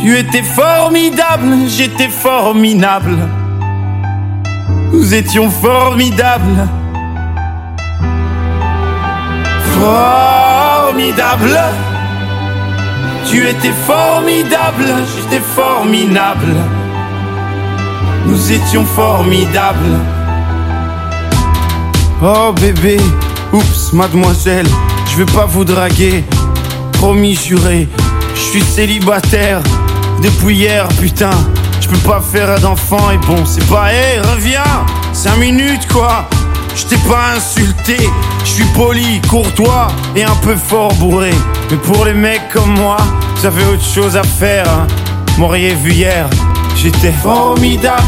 Tu 0.00 0.18
étais 0.18 0.42
formidable, 0.42 1.68
j'étais 1.68 2.08
formidable. 2.08 3.16
Nous 4.92 5.14
étions 5.14 5.50
formidables. 5.50 6.68
Formidable. 9.78 10.45
Tu 13.28 13.46
étais 13.46 13.72
formidable, 13.86 14.84
j'étais 15.14 15.42
formidable. 15.54 16.54
Nous 18.26 18.52
étions 18.52 18.84
formidables. 18.84 19.98
Oh 22.22 22.54
bébé, 22.58 22.96
oups, 23.52 23.92
mademoiselle, 23.92 24.66
je 25.10 25.16
vais 25.18 25.32
pas 25.32 25.44
vous 25.44 25.64
draguer. 25.64 26.24
Promis 26.92 27.34
juré, 27.34 27.86
je 28.34 28.40
suis 28.40 28.62
célibataire 28.62 29.60
depuis 30.22 30.56
hier, 30.56 30.88
putain. 30.98 31.36
Je 31.80 31.88
peux 31.88 32.08
pas 32.08 32.20
faire 32.20 32.58
d'enfant 32.60 33.10
et 33.10 33.18
bon, 33.26 33.44
c'est 33.44 33.66
pas, 33.68 33.92
hé, 33.92 34.18
reviens, 34.20 34.86
5 35.12 35.36
minutes 35.36 35.86
quoi. 35.92 36.26
Je 36.74 36.84
t'ai 36.84 36.98
pas 37.08 37.34
insulté, 37.36 37.98
je 38.46 38.52
suis 38.52 38.64
poli, 38.66 39.20
courtois 39.28 39.88
et 40.14 40.22
un 40.22 40.36
peu 40.36 40.54
fort 40.54 40.94
bourré. 40.94 41.34
Mais 41.70 41.76
pour 41.78 42.04
les 42.04 42.14
mecs 42.14 42.48
comme 42.52 42.78
moi, 42.78 42.96
vous 43.34 43.46
avez 43.46 43.64
autre 43.64 43.84
chose 43.84 44.16
à 44.16 44.22
faire. 44.22 44.66
Hein. 44.68 44.86
M'auriez 45.36 45.74
vu 45.74 45.92
hier, 45.92 46.30
j'étais 46.76 47.12
formidable. 47.12 48.02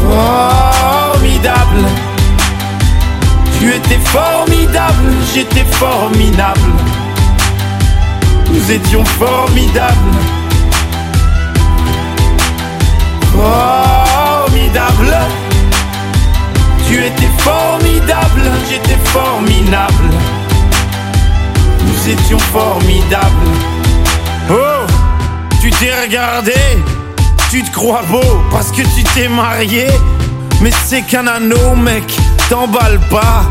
Formidable. 0.00 1.84
Tu 3.58 3.74
étais 3.74 3.98
formidable, 4.04 5.12
j'étais 5.34 5.64
formidable. 5.64 6.72
Nous 8.52 8.70
étions 8.70 9.04
formidables. 9.04 10.16
Formidable. 13.32 15.16
Tu 16.90 16.96
étais 16.96 17.30
formidable, 17.38 18.50
j'étais 18.68 18.98
formidable. 19.10 20.10
Nous 21.86 22.10
étions 22.10 22.38
formidables. 22.40 23.46
Oh, 24.50 24.86
tu 25.60 25.70
t'es 25.70 25.92
regardé, 26.02 26.52
tu 27.48 27.62
te 27.62 27.70
crois 27.70 28.02
beau 28.10 28.42
parce 28.50 28.72
que 28.72 28.82
tu 28.82 29.04
t'es 29.14 29.28
marié. 29.28 29.86
Mais 30.60 30.72
c'est 30.84 31.02
qu'un 31.02 31.28
anneau, 31.28 31.76
mec, 31.76 32.02
t'emballe 32.48 32.98
pas. 33.08 33.44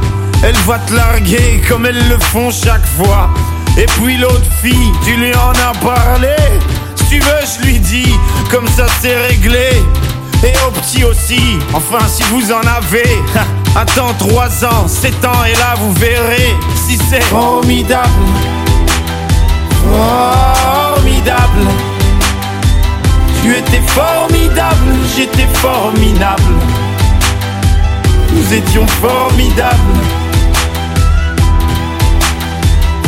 Elle 0.44 0.58
va 0.68 0.78
te 0.80 0.94
larguer 0.94 1.62
comme 1.70 1.86
elles 1.86 2.10
le 2.10 2.18
font 2.20 2.52
chaque 2.52 2.86
fois. 2.98 3.30
Et 3.78 3.86
puis 3.86 4.18
l'autre 4.18 4.52
fille, 4.62 4.92
tu 5.06 5.16
lui 5.16 5.34
en 5.34 5.52
as 5.52 5.78
parlé. 5.78 6.36
Si 6.98 7.06
tu 7.06 7.20
veux, 7.20 7.46
je 7.46 7.66
lui 7.66 7.80
dis, 7.80 8.14
comme 8.52 8.68
ça 8.68 8.86
c'est 9.00 9.16
réglé. 9.28 9.82
Et 10.42 10.54
au 10.66 10.72
petit 10.72 11.04
aussi, 11.04 11.60
enfin 11.74 12.08
si 12.08 12.24
vous 12.24 12.52
en 12.52 12.62
avez. 12.62 13.22
Attends 13.76 14.14
3 14.18 14.66
ans, 14.66 14.88
7 14.88 15.26
ans, 15.26 15.44
et 15.46 15.54
là 15.58 15.76
vous 15.78 15.94
verrez 15.94 16.56
si 16.76 16.98
c'est 17.10 17.22
formidable. 17.22 18.10
Formidable. 19.84 21.68
Tu 23.42 23.56
étais 23.56 23.82
formidable, 23.88 24.96
j'étais 25.16 25.48
formidable. 25.56 26.56
Nous 28.34 28.54
étions 28.54 28.88
formidables. 28.88 30.00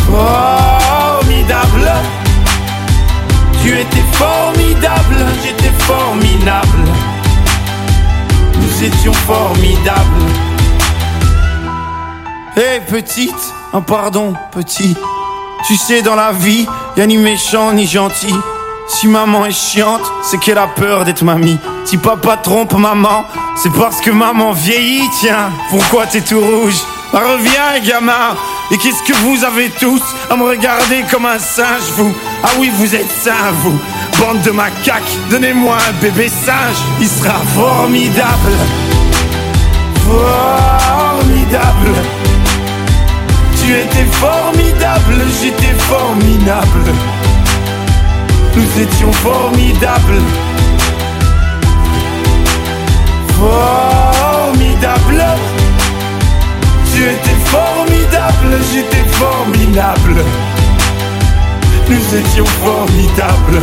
Formidable. 0.10 1.92
Tu 3.64 3.80
étais 3.80 4.06
formidable, 4.14 5.26
j'étais 5.44 5.72
formidable. 5.80 7.11
Étions 8.82 9.14
formidables. 9.14 10.00
Hé 12.58 12.82
petite, 12.90 13.54
un 13.74 13.82
pardon 13.82 14.34
petit. 14.52 14.96
Tu 15.68 15.76
sais 15.76 16.02
dans 16.02 16.16
la 16.16 16.32
vie, 16.32 16.66
y 16.98 17.02
a 17.02 17.06
ni 17.06 17.18
méchant 17.18 17.74
ni 17.74 17.86
gentil. 17.86 18.34
Si 18.88 19.08
maman 19.08 19.46
est 19.46 19.52
chiante, 19.52 20.02
c'est 20.24 20.40
qu'elle 20.40 20.58
a 20.58 20.68
peur 20.68 21.06
d'être 21.06 21.24
mamie. 21.24 21.60
Si 21.86 21.98
papa 21.98 22.38
trompe 22.38 22.74
maman, 22.74 23.26
c'est 23.56 23.72
parce 23.72 24.02
que 24.02 24.10
maman 24.10 24.52
vieillit, 24.52 25.08
tiens. 25.20 25.52
Pourquoi 25.70 26.08
t'es 26.08 26.22
tout 26.22 26.40
rouge? 26.42 26.82
Bah, 27.14 27.22
Reviens, 27.34 27.80
gamin. 27.86 28.36
Et 28.72 28.78
qu'est-ce 28.78 29.04
que 29.04 29.16
vous 29.18 29.44
avez 29.44 29.70
tous 29.70 30.02
à 30.30 30.36
me 30.36 30.44
regarder 30.44 31.04
comme 31.12 31.26
un 31.26 31.40
singe, 31.40 31.92
vous? 31.98 32.14
Ah 32.44 32.50
oui, 32.58 32.72
vous 32.74 32.96
êtes 32.96 33.12
sains, 33.12 33.52
vous. 33.62 33.80
Bande 34.22 34.44
de 34.44 34.52
macaques, 34.52 35.18
donnez-moi 35.32 35.76
un 35.76 35.94
bébé 36.00 36.30
singe. 36.30 36.78
Il 37.00 37.08
sera 37.08 37.40
formidable. 37.56 38.54
Formidable. 40.06 41.96
Tu 43.60 43.72
étais 43.74 44.06
formidable, 44.12 45.16
j'étais 45.42 45.74
formidable. 45.74 46.94
Nous 48.56 48.82
étions 48.84 49.12
formidables. 49.12 50.22
Formidable. 53.40 55.24
Tu 56.94 57.02
étais 57.02 57.40
formidable, 57.46 58.60
j'étais 58.72 59.08
formidable. 59.10 60.24
Nous 61.90 62.16
étions 62.20 62.46
formidables. 62.46 63.62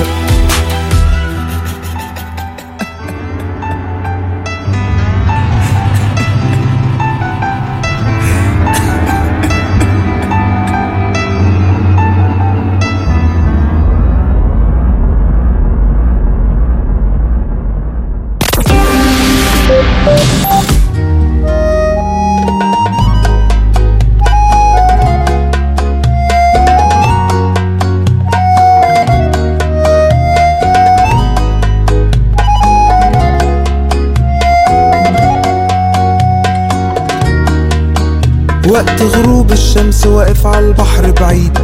واقف 40.08 40.46
على 40.46 40.66
البحر 40.66 41.10
بعيد. 41.10 41.58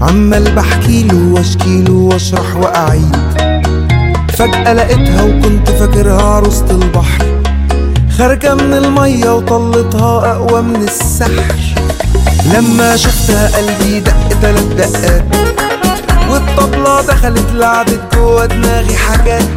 عمال 0.00 0.54
بحكيله 0.54 1.32
واشكيله 1.32 1.92
واشرح 1.92 2.56
وأعيد. 2.56 3.16
فجأة 4.38 4.72
لقيتها 4.72 5.22
وكنت 5.22 5.70
فاكرها 5.70 6.22
عروسة 6.22 6.70
البحر. 6.70 7.24
خارجة 8.18 8.54
من 8.54 8.72
المية 8.72 9.34
وطلتها 9.36 10.32
أقوى 10.32 10.62
من 10.62 10.82
السحر. 10.82 11.54
لما 12.54 12.96
شفتها 12.96 13.56
قلبي 13.56 14.00
دق 14.00 14.28
تلات 14.42 14.62
دقات. 14.62 15.24
والطبلة 16.30 17.00
دخلت 17.00 17.52
لعبت 17.54 18.00
جوا 18.14 18.46
دماغي 18.46 18.96
حاجات. 18.96 19.48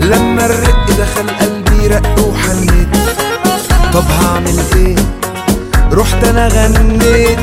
لما 0.00 0.46
الرق 0.46 0.86
دخل 0.98 1.30
قلبي 1.40 1.86
رق 1.86 2.28
وحنيت. 2.28 2.88
طب 3.92 4.04
هعمل 4.20 4.58
إيه؟ 4.76 4.96
رحت 5.92 6.24
أنا 6.24 6.48
غنيت. 6.48 7.38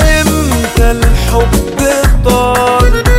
إمتى 0.00 0.90
الحب 0.90 1.80
طال؟ 2.24 3.09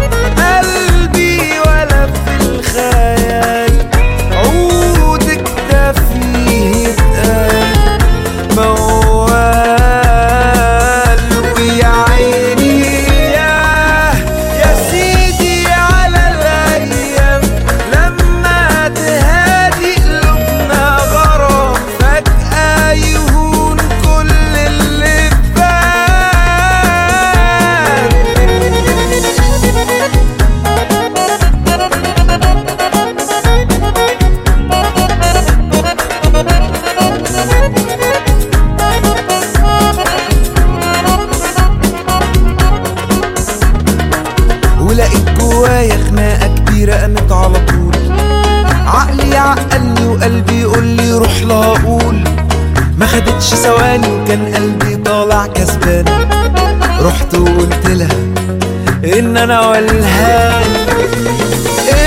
أنا 59.51 60.61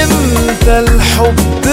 إمتى 0.02 0.78
الحب 0.78 1.63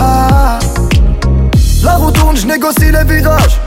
Ah, 0.00 0.58
la 1.84 1.92
roue 1.94 2.10
tourne, 2.10 2.36
je 2.36 2.46
négocie 2.46 2.90
les 2.90 3.04
virages. 3.04 3.60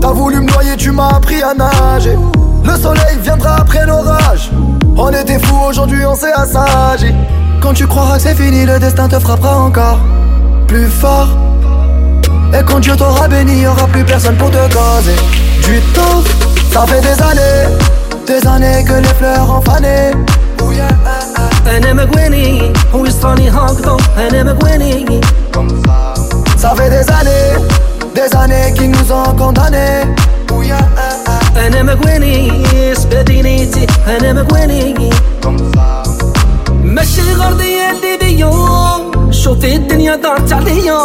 T'as 0.00 0.12
voulu 0.12 0.40
me 0.40 0.50
noyer, 0.52 0.76
tu 0.76 0.90
m'as 0.90 1.08
appris 1.08 1.42
à 1.42 1.54
nager. 1.54 2.16
Le 2.64 2.76
soleil 2.76 3.18
viendra 3.22 3.56
après 3.56 3.86
l'orage. 3.86 4.50
On 4.96 5.08
était 5.10 5.38
fous, 5.38 5.58
aujourd'hui 5.68 6.04
on 6.04 6.14
s'est 6.14 6.32
assagi. 6.32 7.14
Quand 7.62 7.72
tu 7.72 7.86
croiras 7.86 8.16
que 8.16 8.22
c'est 8.22 8.34
fini, 8.34 8.66
le 8.66 8.78
destin 8.78 9.08
te 9.08 9.18
frappera 9.18 9.58
encore 9.58 10.00
plus 10.68 10.86
fort. 10.86 11.28
Et 12.52 12.62
quand 12.62 12.80
Dieu 12.80 12.94
t'aura 12.94 13.28
béni, 13.28 13.62
y'aura 13.62 13.86
plus 13.86 14.04
personne 14.04 14.36
pour 14.36 14.50
te 14.50 14.72
causer 14.72 15.16
du 15.64 15.80
tort. 15.94 16.24
Ça 16.72 16.84
fait 16.86 17.00
des 17.00 17.22
années, 17.22 17.76
des 18.26 18.46
années 18.46 18.84
que 18.84 18.94
les 18.94 19.14
fleurs 19.14 19.50
ont 19.50 19.62
fané. 19.62 20.10
أنا 21.76 21.92
مقواني 21.92 22.72
ويصراني 22.94 23.50
هكذا 23.50 23.96
أنا 24.18 24.42
مقواني 24.52 25.20
Ça 26.62 26.74
fait 26.76 26.90
des 26.96 27.06
années, 27.18 27.50
des 28.14 28.30
années 28.36 28.72
qu'ils 28.74 28.90
nous 28.90 29.08
ont 29.12 29.34
condamnés. 29.36 30.04
أنا 31.56 31.82
مقواني 31.82 32.52
سبادينيتي 32.94 33.86
أنا 34.06 34.32
مقواني 34.32 35.10
ماشي 36.84 37.32
غرضي 37.32 37.90
اللي 37.90 38.16
بيا 38.20 38.50
شوفي 39.30 39.76
الدنيا 39.76 40.16
دارت 40.16 40.52
عليا 40.52 40.98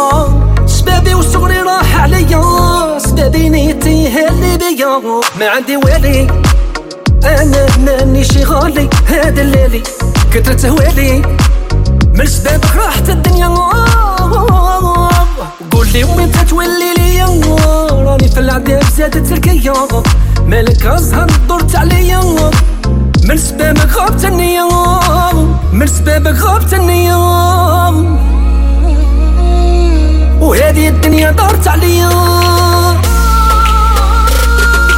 شبابي 0.66 1.14
وشغلي 1.14 1.60
راح 1.60 2.00
عليا 2.02 2.42
سبادينيتي 2.98 4.08
هي 4.08 4.28
اللي 4.28 4.56
بيا 4.58 5.00
ما 5.40 5.48
عندي 5.48 5.76
والي 5.76 6.26
أنا 7.24 7.66
ماني 7.78 8.24
شي 8.24 8.44
غالي 8.44 8.88
هذا 9.06 9.42
الليلي 9.42 9.82
كترت 10.32 10.66
هوالي. 10.66 11.22
من 12.14 12.26
شبابك 12.26 12.76
راحت 12.76 13.08
الدنيا. 13.08 13.48
قول 15.72 15.88
لي 15.92 16.04
وين 16.04 16.32
تتولي 16.32 16.94
ليا 16.98 17.26
راني 17.90 18.28
في 18.28 18.40
العذاب 18.40 18.82
زادت 18.96 19.32
الكيا 19.32 19.72
مالك 20.46 20.86
ازهر 20.86 21.30
دورت 21.48 21.76
عليا. 21.76 22.50
من 23.24 23.36
سبابك 23.36 23.92
غابت 23.96 24.24
النية 24.24 24.68
من 25.72 25.86
سبابك 25.86 26.40
غابت 26.40 26.74
النية 26.74 27.16
وهذه 30.40 30.88
الدنيا 30.88 31.30
دارت 31.30 31.68
عليا. 31.68 32.10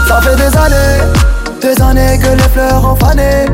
Ça 0.08 0.20
fait 0.22 0.36
des 1.61 1.81
années, 1.81 1.81
des 1.81 1.81
années 1.81 2.19
que 2.19 2.29
les 2.41 2.49
fleurs 2.53 2.83
ont 2.91 2.95
fané. 2.95 3.45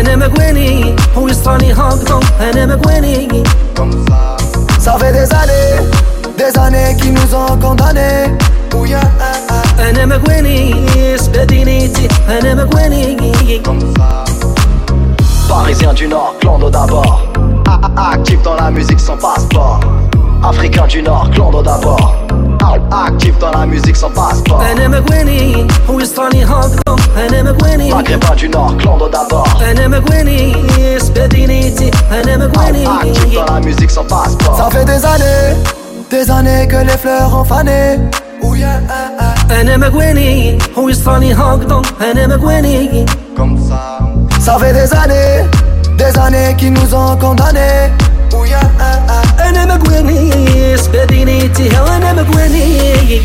انا 0.00 0.16
مقواني 0.16 0.96
ويصراني 1.16 1.72
هكذا 1.72 2.20
انا 2.40 2.66
مقواني 2.76 3.42
Ça 4.84 4.92
fait 5.00 5.12
des 5.12 5.30
années, 5.40 5.76
des 6.40 6.52
années 6.58 6.96
qu'ils 6.98 7.12
nous 7.12 7.30
ont 7.34 7.56
condamnés. 7.64 8.30
انا 9.78 10.06
مقواني 10.06 10.74
سبادينيتي 11.18 12.08
انا 12.28 12.54
مقواني 12.64 13.16
Parisien 15.48 15.92
du 16.00 16.06
Nord, 16.06 16.34
clando 16.40 16.68
d'abord. 16.76 17.14
A- 17.72 17.80
a- 17.86 18.12
Actif 18.14 18.38
dans 18.42 18.54
la 18.62 18.70
musique 18.70 19.00
sans 19.00 19.16
passeport. 19.26 19.80
Africain 20.43 20.87
du 20.87 21.01
Nord, 21.01 21.29
Clondo 21.31 21.61
d'abord. 21.61 22.15
Actif 22.91 23.37
dans 23.39 23.51
la 23.51 23.65
musique 23.65 23.95
sans 23.95 24.09
passeport. 24.09 24.61
Maghrébin 27.89 28.35
du 28.35 28.49
Nord, 28.49 28.75
Clondo 28.77 29.07
d'abord. 29.09 29.47
Actif 32.85 33.33
dans 33.33 33.53
la 33.53 33.59
musique 33.61 33.91
sans 33.91 34.03
passeport. 34.03 34.57
Ça 34.57 34.69
fait 34.69 34.85
des 34.85 35.05
années, 35.05 35.55
des 36.09 36.31
années 36.31 36.67
que 36.67 36.77
les 36.77 36.97
fleurs 36.97 37.35
ont 37.35 37.43
fané. 37.43 37.99
Oh 38.43 38.53
yeah, 38.55 38.79
ah, 38.89 39.11
ah. 39.19 39.33
Comme 43.35 43.57
ça. 43.67 43.99
Ça 44.39 44.57
fait 44.59 44.73
des 44.73 44.93
années, 44.93 45.49
des 45.97 46.17
années 46.19 46.55
qui 46.57 46.69
nous 46.69 46.93
ont 46.93 47.15
condamnés. 47.17 47.89
انا 49.48 49.64
مقواني 49.64 50.76
سبادينيتي 50.76 51.70
انا 51.78 52.12
مقواني 52.12 53.22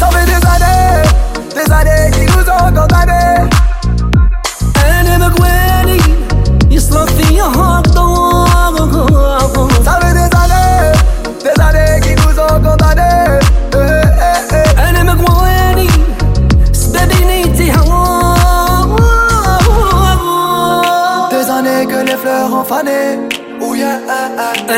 Ça 0.00 0.08
fait 0.14 0.26
des 0.32 0.42
années, 0.54 1.02
des 1.56 1.68
années 1.78 2.10
qu'ils 2.14 2.30
nous 2.34 2.46
ont 2.56 2.70
condamnés. 2.76 3.48
انا 4.86 5.18
مقواني 5.18 6.00
يصرف 6.70 7.10
فيا 7.16 7.44
هكذا 7.44 7.52
Ça 7.52 7.65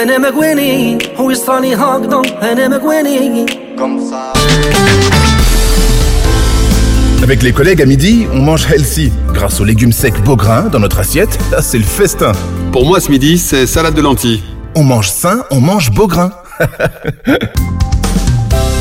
انا 0.02 0.18
مقواني 0.18 0.98
ويصراني 1.18 1.74
هكذا 1.74 2.22
انا 2.42 2.68
مقواني 2.68 3.46
Avec 7.22 7.42
les 7.42 7.52
collègues 7.52 7.80
à 7.80 7.86
midi, 7.86 8.26
on 8.34 8.42
mange 8.42 8.66
healthy. 8.70 9.10
Grâce 9.32 9.58
aux 9.60 9.64
légumes 9.64 9.92
secs 9.92 10.20
Beaugrain 10.22 10.64
dans 10.72 10.78
notre 10.78 10.98
assiette, 10.98 11.38
là 11.50 11.62
c'est 11.62 11.78
le 11.78 11.84
festin. 11.84 12.32
Pour 12.70 12.84
moi 12.86 13.00
ce 13.00 13.10
midi, 13.10 13.38
c'est 13.38 13.66
salade 13.66 13.94
de 13.94 14.02
lentilles. 14.02 14.42
On 14.76 14.84
mange 14.84 15.08
sain, 15.08 15.38
on 15.50 15.60
mange 15.60 15.90
Beaugrain. 15.90 16.30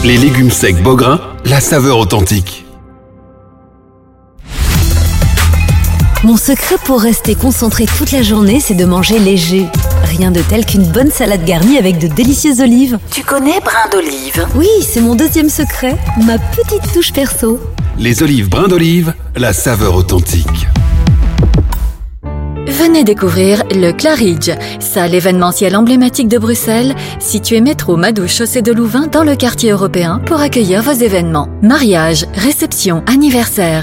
Les 0.04 0.18
légumes 0.18 0.52
secs 0.52 0.84
Beaugrain, 0.84 1.22
la 1.46 1.62
saveur 1.62 1.98
authentique. 1.98 2.66
Mon 6.24 6.38
secret 6.38 6.76
pour 6.86 7.02
rester 7.02 7.36
concentré 7.36 7.86
toute 7.98 8.12
la 8.12 8.22
journée, 8.22 8.60
c'est 8.60 8.76
de 8.76 8.86
manger 8.86 9.20
léger. 9.20 9.66
Rien 10.05 10.31
de 10.31 10.41
tel 10.41 10.65
qu'une 10.65 10.87
bonne 10.87 11.11
salade 11.11 11.45
garnie 11.45 11.79
avec 11.79 11.99
de 11.99 12.09
délicieuses 12.09 12.61
olives. 12.61 12.99
Tu 13.11 13.23
connais 13.23 13.61
brin 13.61 13.89
d'olive? 13.91 14.47
Oui, 14.55 14.69
c'est 14.83 15.01
mon 15.01 15.15
deuxième 15.15 15.49
secret, 15.51 15.97
ma 16.25 16.39
petite 16.39 16.93
touche 16.93 17.13
perso. 17.13 17.61
Les 17.99 18.23
olives 18.23 18.49
brins 18.49 18.69
d'olive, 18.69 19.15
la 19.37 19.53
saveur 19.53 19.95
authentique. 19.95 20.69
Venez 22.69 23.03
découvrir 23.03 23.65
le 23.71 23.93
Claridge, 23.93 24.51
salle 24.79 25.15
événementielle 25.15 25.75
emblématique 25.75 26.29
de 26.29 26.39
Bruxelles, 26.39 26.95
située 27.19 27.61
métro 27.61 27.97
Madouche 27.97 28.37
chaussée 28.37 28.63
de 28.63 28.73
Louvain 28.73 29.07
dans 29.07 29.25
le 29.25 29.37
quartier 29.37 29.71
européen 29.71 30.21
pour 30.27 30.41
accueillir 30.41 30.83
vos 30.83 30.93
événements. 30.93 31.49
Mariage, 31.63 32.27
réception, 32.35 33.03
anniversaire, 33.07 33.77